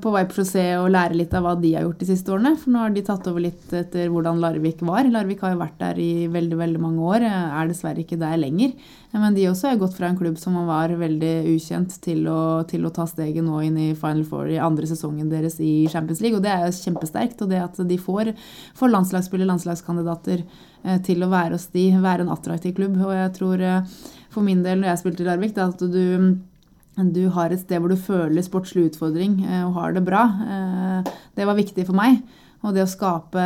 [0.01, 2.55] på Vipers og lære litt av hva de har gjort de siste årene.
[2.57, 5.05] For nå har de tatt over litt etter hvordan Larvik var.
[5.05, 7.27] Larvik har jo vært der i veldig veldig mange år.
[7.29, 8.73] Er dessverre ikke der lenger.
[9.13, 12.89] Men de også har gått fra en klubb som var veldig ukjent, til å, til
[12.89, 16.41] å ta steget nå inn i Final Four i andre sesongen deres i Champions League.
[16.41, 17.45] Og det er jo kjempesterkt.
[17.45, 18.33] Og det at de får,
[18.73, 22.97] får landslagsspillere, landslagskandidater eh, til å være hos de, være en attraktiv klubb.
[23.05, 23.99] Og jeg tror eh,
[24.33, 26.39] for min del, når jeg spilte i Larvik, det at du
[26.99, 30.25] du har et sted hvor du føler sportslig utfordring eh, og har det bra.
[30.43, 32.21] Eh, Det var viktig for meg.
[32.61, 33.41] Og det å skape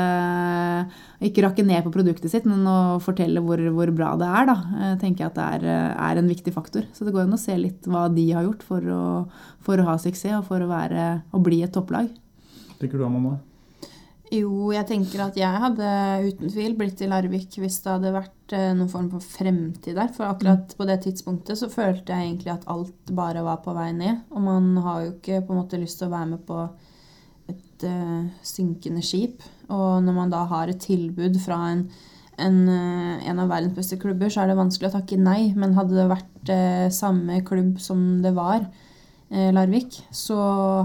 [1.23, 4.55] Ikke rakke ned på produktet sitt, men å fortelle hvor, hvor bra det er, da,
[4.75, 6.89] eh, tenker jeg at det er, er, en viktig faktor.
[6.91, 9.03] Så det går an å se litt hva de har gjort for å,
[9.63, 12.11] for å ha suksess og for å, være, å bli et topplag.
[12.81, 13.37] Tenker du, Amanda?
[14.33, 15.89] Jo, jeg tenker at jeg hadde
[16.25, 20.09] uten tvil blitt i Larvik hvis det hadde vært eh, noen form for fremtid der.
[20.15, 23.91] For akkurat på det tidspunktet så følte jeg egentlig at alt bare var på vei
[23.93, 24.23] ned.
[24.33, 26.63] Og man har jo ikke på en måte lyst til å være med på
[27.53, 29.45] et uh, synkende skip.
[29.69, 31.85] Og når man da har et tilbud fra en,
[32.41, 35.51] en, uh, en, av verdens beste klubber, så er det vanskelig å takke nei.
[35.53, 38.65] Men hadde det vært uh, samme klubb som det var,
[39.29, 40.35] Larvik, så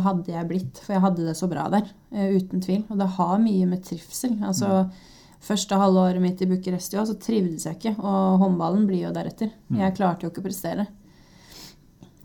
[0.01, 0.79] hadde jeg blitt.
[0.81, 1.91] For jeg hadde det så bra der.
[2.11, 2.87] Uten tvil.
[2.89, 4.39] Og det har mye med trivsel.
[4.49, 4.95] Altså mm.
[5.41, 7.95] Første halvåret mitt i Bucuresti så trivdes jeg ikke.
[8.01, 9.53] Og håndballen blir jo deretter.
[9.69, 9.79] Mm.
[9.85, 10.87] Jeg klarte jo ikke å prestere.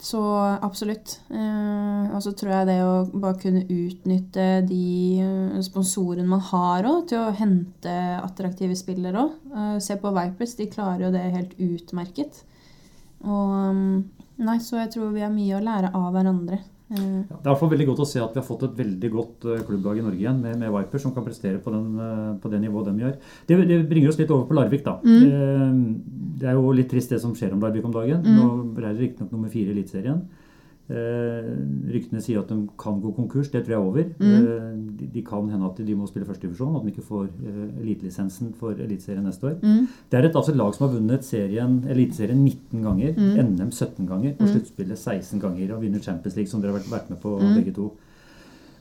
[0.05, 0.20] Så
[0.61, 1.16] absolutt.
[1.34, 6.86] Eh, og så tror jeg det å bare kunne utnytte de eh, sponsorene man har
[6.86, 9.39] òg, til å hente attraktive spillere òg.
[9.55, 12.43] Eh, se på Vipers, de klarer jo det helt utmerket.
[13.26, 13.95] Og mm,
[14.43, 16.61] Nei, så jeg tror vi har mye å lære av hverandre.
[16.86, 18.75] Ja, det er i hvert fall veldig godt å se at vi har fått et
[18.77, 21.95] veldig godt klubblag i Norge igjen med, med Viper, som kan prestere på, den,
[22.43, 23.15] på det nivået de gjør.
[23.49, 24.99] Det, det, bringer oss litt over på Larvik, da.
[25.01, 25.79] Mm.
[26.38, 28.21] Det er jo litt trist det som skjer om Larvik om dagen.
[28.21, 28.38] Mm.
[28.38, 30.21] Nå ble det riktignok nummer fire i Eliteserien.
[30.21, 30.44] Eh,
[30.86, 33.49] ryktene sier at de kan gå konkurs.
[33.49, 34.09] Det tror jeg er over.
[34.19, 34.33] Mm.
[34.36, 34.67] Eh,
[34.99, 38.53] de, de, kan hende at de må spille førstedivisjon, at de ikke får eh, elitelisensen
[38.59, 39.57] for Eliteserien neste år.
[39.63, 39.88] Mm.
[40.11, 43.55] Det er et altså, lag som har vunnet serien, Eliteserien 19 ganger, mm.
[43.55, 44.51] NM 17 ganger og mm.
[44.53, 45.75] sluttspillet 16 ganger.
[45.75, 47.53] Og vinner Champions League, som dere har vært, vært med på mm.
[47.57, 47.89] begge to.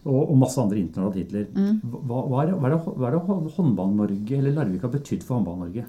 [0.04, 1.46] Og, og, masse andre internasjonale titler.
[1.88, 5.86] Hva, hva, er det, hva er det, det Håndball-Norge eller Larvik har betydd for Håndball-Norge?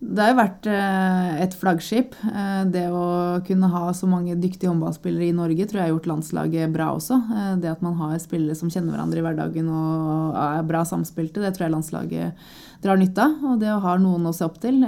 [0.00, 2.14] Det har jo vært eh, et flaggskip.
[2.24, 6.08] Eh, det å kunne ha så mange dyktige håndballspillere i Norge tror jeg har gjort
[6.08, 7.18] landslaget bra også.
[7.36, 11.44] Eh, det at man har spillere som kjenner hverandre i hverdagen og er bra samspilte,
[11.44, 12.48] det tror jeg landslaget
[12.80, 13.38] drar nytte av.
[13.52, 14.80] Og det å ha noen å se opp til,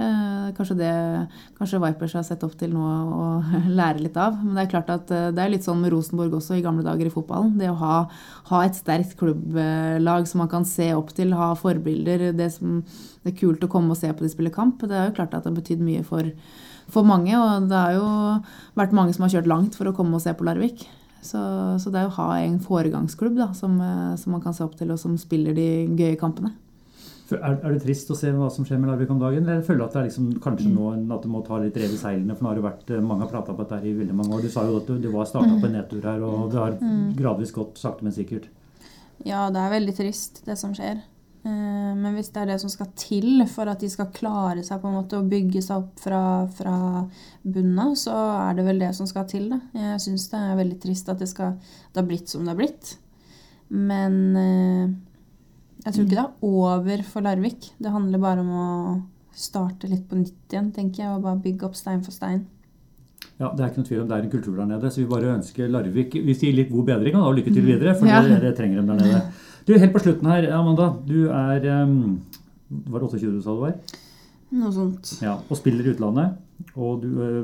[0.56, 0.92] kanskje det
[1.58, 4.38] kanskje Vipers har sett opp til nå og lære litt av.
[4.40, 7.08] Men det er klart at det er litt sånn med Rosenborg også i gamle dager
[7.08, 7.56] i fotballen.
[7.60, 7.96] Det å ha,
[8.50, 12.30] ha et sterkt klubblag som man kan se opp til, ha forbilder.
[12.36, 12.80] det som
[13.22, 14.82] det er kult å komme og se på de spille kamp.
[14.82, 16.26] Det er jo klart at det har betydd mye for,
[16.90, 17.36] for, mange.
[17.38, 18.08] Og det har jo
[18.78, 20.82] vært mange som har kjørt langt for å komme og se på Larvik.
[21.22, 21.38] Så,
[21.78, 24.74] så det er å ha en foregangsklubb da, som, eh, som, man kan se opp
[24.78, 26.50] til, og som spiller de gøye kampene.
[27.38, 29.46] Er, er, det trist å se hva som skjer med Larvik om dagen?
[29.46, 31.94] Eller føler du at det er liksom, kanskje nå at du må ta litt rev
[31.94, 32.36] i seilene?
[32.36, 34.44] For nå har det vært, eh, mange har prata på dette i veldig mange år.
[34.44, 36.76] Du sa jo at du, du var starta på en nedtur her, og det har
[36.80, 37.14] mm.
[37.18, 38.50] gradvis gått sakte, men sikkert.
[39.22, 41.02] Ja, det er veldig trist, det som skjer.
[41.42, 44.82] Eh, men hvis det er det som skal til for at de skal klare seg
[44.82, 46.22] på en måte og bygge seg opp fra,
[46.54, 46.74] fra
[47.42, 48.14] bunnen av, så
[48.48, 49.48] er det vel det som skal til.
[49.50, 49.58] Da.
[49.74, 51.56] Jeg syns det er veldig trist at det, skal,
[51.90, 52.92] det har blitt som det har blitt.
[53.72, 54.92] Men eh,
[55.82, 57.70] jeg tror ikke det er over for Larvik.
[57.82, 58.66] Det handler bare om å
[59.34, 62.44] starte litt på nytt igjen, tenker jeg, og bare bygge opp stein for stein.
[63.40, 64.90] Ja, Det er ikke noe tvil om det er en kultur der nede.
[64.92, 68.06] Så vi bare ønsker Larvik Vi sier litt god bedring og lykke til videre, for
[68.06, 68.20] ja.
[68.22, 69.24] det, det trenger de der nede.
[69.62, 70.88] Du, Helt på slutten her, Amanda.
[71.06, 72.16] Du er um,
[72.68, 73.76] Var det 28 du sa du var?
[74.58, 75.12] Noe sånt.
[75.22, 76.34] Ja, Og spiller i utlandet.
[76.76, 77.42] Og du uh,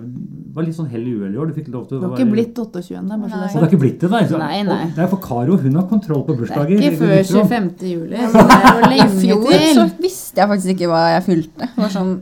[0.55, 1.51] var litt sånn hell i uhell i år.
[1.51, 3.19] Du fikk lov til å være Du har ikke blitt 28 ennå.
[3.23, 4.23] Det, det har ikke blitt det, nei.
[4.31, 4.81] Så, nei, nei.
[4.97, 6.81] Det er for Karo hun har kontroll på bursdager.
[6.81, 7.69] Det er ikke før 25.
[7.93, 8.25] juli.
[8.99, 11.71] I fjor så visste jeg faktisk ikke hva jeg fylte.
[11.75, 12.15] Det var sånn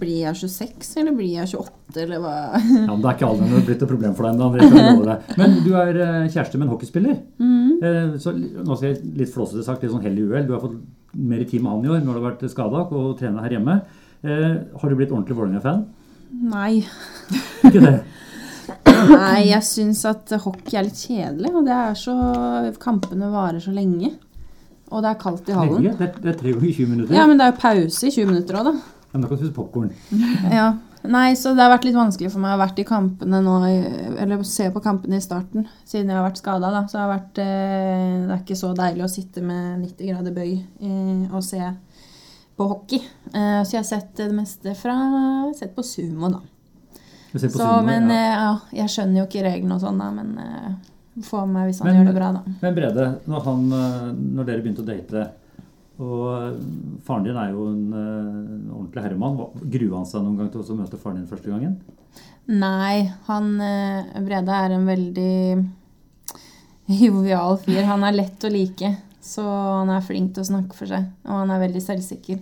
[0.00, 1.76] Blir jeg 26, eller blir jeg 28?
[2.00, 2.34] eller hva?
[2.54, 5.16] ja, men Det er ikke alderen blitt et problem for deg ennå.
[5.40, 7.16] Men du er eh, kjæreste med en hockeyspiller.
[7.42, 8.18] Mm.
[8.22, 10.46] Så nå skal jeg litt flåsete sagt, litt sånn hell i uhell.
[10.46, 10.78] Du har fått
[11.18, 13.56] mer i tid med han i år når du har vært skada og trener her
[13.58, 13.80] hjemme.
[14.20, 15.86] Eh, har du blitt ordentlig Vålerenga-fan?
[16.40, 16.80] Nei.
[17.68, 17.94] Ikke det?
[19.10, 21.52] Nei, jeg syns at hockey er litt kjedelig.
[21.56, 22.14] Og det er så
[22.82, 24.14] Kampene varer så lenge.
[24.90, 25.84] Og det er kaldt i hallen.
[25.86, 27.14] Det er, det er tre ganger 20 minutter.
[27.14, 29.00] Ja, men det er jo pause i 20 minutter òg, da.
[29.10, 29.92] Men da kan du spise popkorn.
[30.60, 30.70] ja.
[31.00, 33.54] Nei, så det har vært litt vanskelig for meg å vært i kampene nå,
[34.20, 36.72] eller se på kampene i starten, siden jeg har vært skada.
[36.92, 40.50] Så har vært, eh, det er ikke så deilig å sitte med 90 grader bøy
[40.58, 41.62] eh, og se
[42.60, 43.00] på hockey.
[43.32, 44.94] Eh, så jeg har sett det meste fra
[45.56, 46.44] sett på sumo, da.
[47.32, 48.30] På så, sumo, men ja.
[48.36, 48.54] ja.
[48.82, 52.10] jeg skjønner jo ikke reglene og sånn, da, men få med hvis han men, gjør
[52.12, 52.56] det bra, da.
[52.62, 53.68] Men Brede, når, han,
[54.36, 55.28] når dere begynte å date
[56.00, 56.60] og eh,
[57.04, 59.40] faren din er jo en, uh, ordentlig herremann.
[59.74, 61.76] Grua han seg noen gang til å møte faren din første gangen?
[62.48, 65.34] Nei, han uh, Brede er en veldig
[67.04, 67.84] jovial fyr.
[67.90, 68.94] Han er lett å like.
[69.20, 71.10] Så han er flink til å snakke for seg.
[71.28, 72.40] Og han er veldig selvsikker.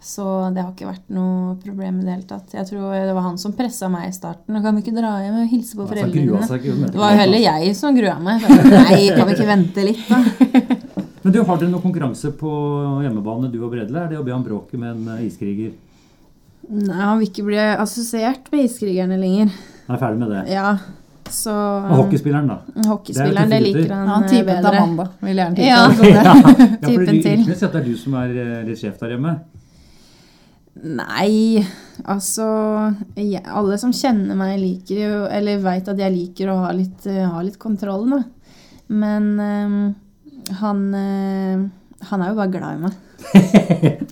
[0.00, 0.24] Så
[0.54, 2.54] det har ikke vært noe problem i det hele tatt.
[2.56, 4.56] Jeg tror det var han som pressa meg i starten.
[4.64, 6.86] Kan vi ikke dra hjem og hilse på foreldrene dine?
[6.88, 8.46] Det var jo heller jeg som grua meg.
[8.72, 10.22] Nei, kan vi ikke vente litt, da?
[11.22, 12.50] Men du, Har dere noen konkurranse på
[13.04, 14.06] hjemmebane, du og Bredle?
[14.06, 15.74] Er det å be om bråket med en eh, iskriger?
[16.70, 19.52] Nei, han vil ikke bli assosiert med iskrigerne lenger.
[19.90, 20.42] Han er ferdig med det.
[20.54, 20.70] Ja,
[21.30, 22.56] så Og hockeyspilleren, da?
[22.88, 24.80] Hockeyspilleren, det, Det er liker han, Ja, han eh, typen til bedre.
[24.80, 25.80] Amanda vil gjerne Ja.
[25.92, 26.08] tippe.
[26.16, 27.36] Ja, ja for Typen til.
[27.36, 29.36] ryktene sier det er du som er eh, litt sjef der hjemme.
[30.80, 31.60] Nei,
[32.08, 32.44] altså
[33.18, 37.02] jeg, Alle som kjenner meg, liker jo Eller veit at jeg liker å ha litt,
[37.10, 38.20] eh, ha litt kontroll, da.
[38.94, 39.74] Men eh,
[40.60, 41.66] han eh,
[42.08, 42.94] Han er jo bare glad i meg.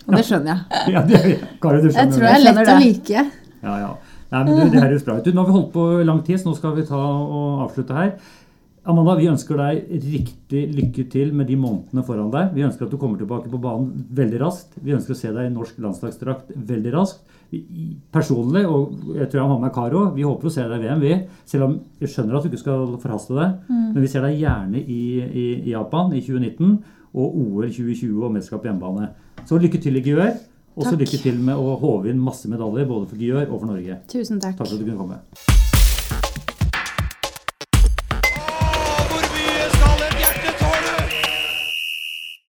[0.09, 0.61] Og det skjønner jeg.
[0.95, 1.23] Ja, det,
[1.63, 2.29] Kari, du Jeg tror det.
[2.29, 3.25] det er lett å like.
[3.63, 3.95] Ja, ja.
[4.29, 5.25] Nei, men du, det her høres bra ut.
[5.25, 7.97] Du, Nå har vi holdt på lang tid, så nå skal vi ta og avslutte
[7.97, 8.11] her.
[8.87, 12.55] Amanda, vi ønsker deg riktig lykke til med de månedene foran deg.
[12.55, 14.79] Vi ønsker at du kommer tilbake på banen veldig raskt.
[14.81, 17.21] Vi ønsker å se deg i norsk landslagsdrakt veldig raskt.
[17.51, 20.87] Vi- Personlig, og jeg tror jeg har med Karo, vi håper å se deg i
[20.87, 21.27] VM, vi.
[21.47, 23.59] Selv om vi skjønner at du ikke skal forhaste deg.
[23.69, 26.79] Men vi ser deg gjerne i, i, i Japan i 2019
[27.15, 29.11] og OL 2020 og mesterskap hjemmebane.
[29.49, 30.37] Så lykke til i Gjør,
[30.79, 33.67] Og så lykke til med å håve inn masse medaljer både for Gjør og for
[33.67, 33.99] Norge.
[34.09, 34.57] Tusen takk.
[34.57, 35.68] Takk for at du kunne komme.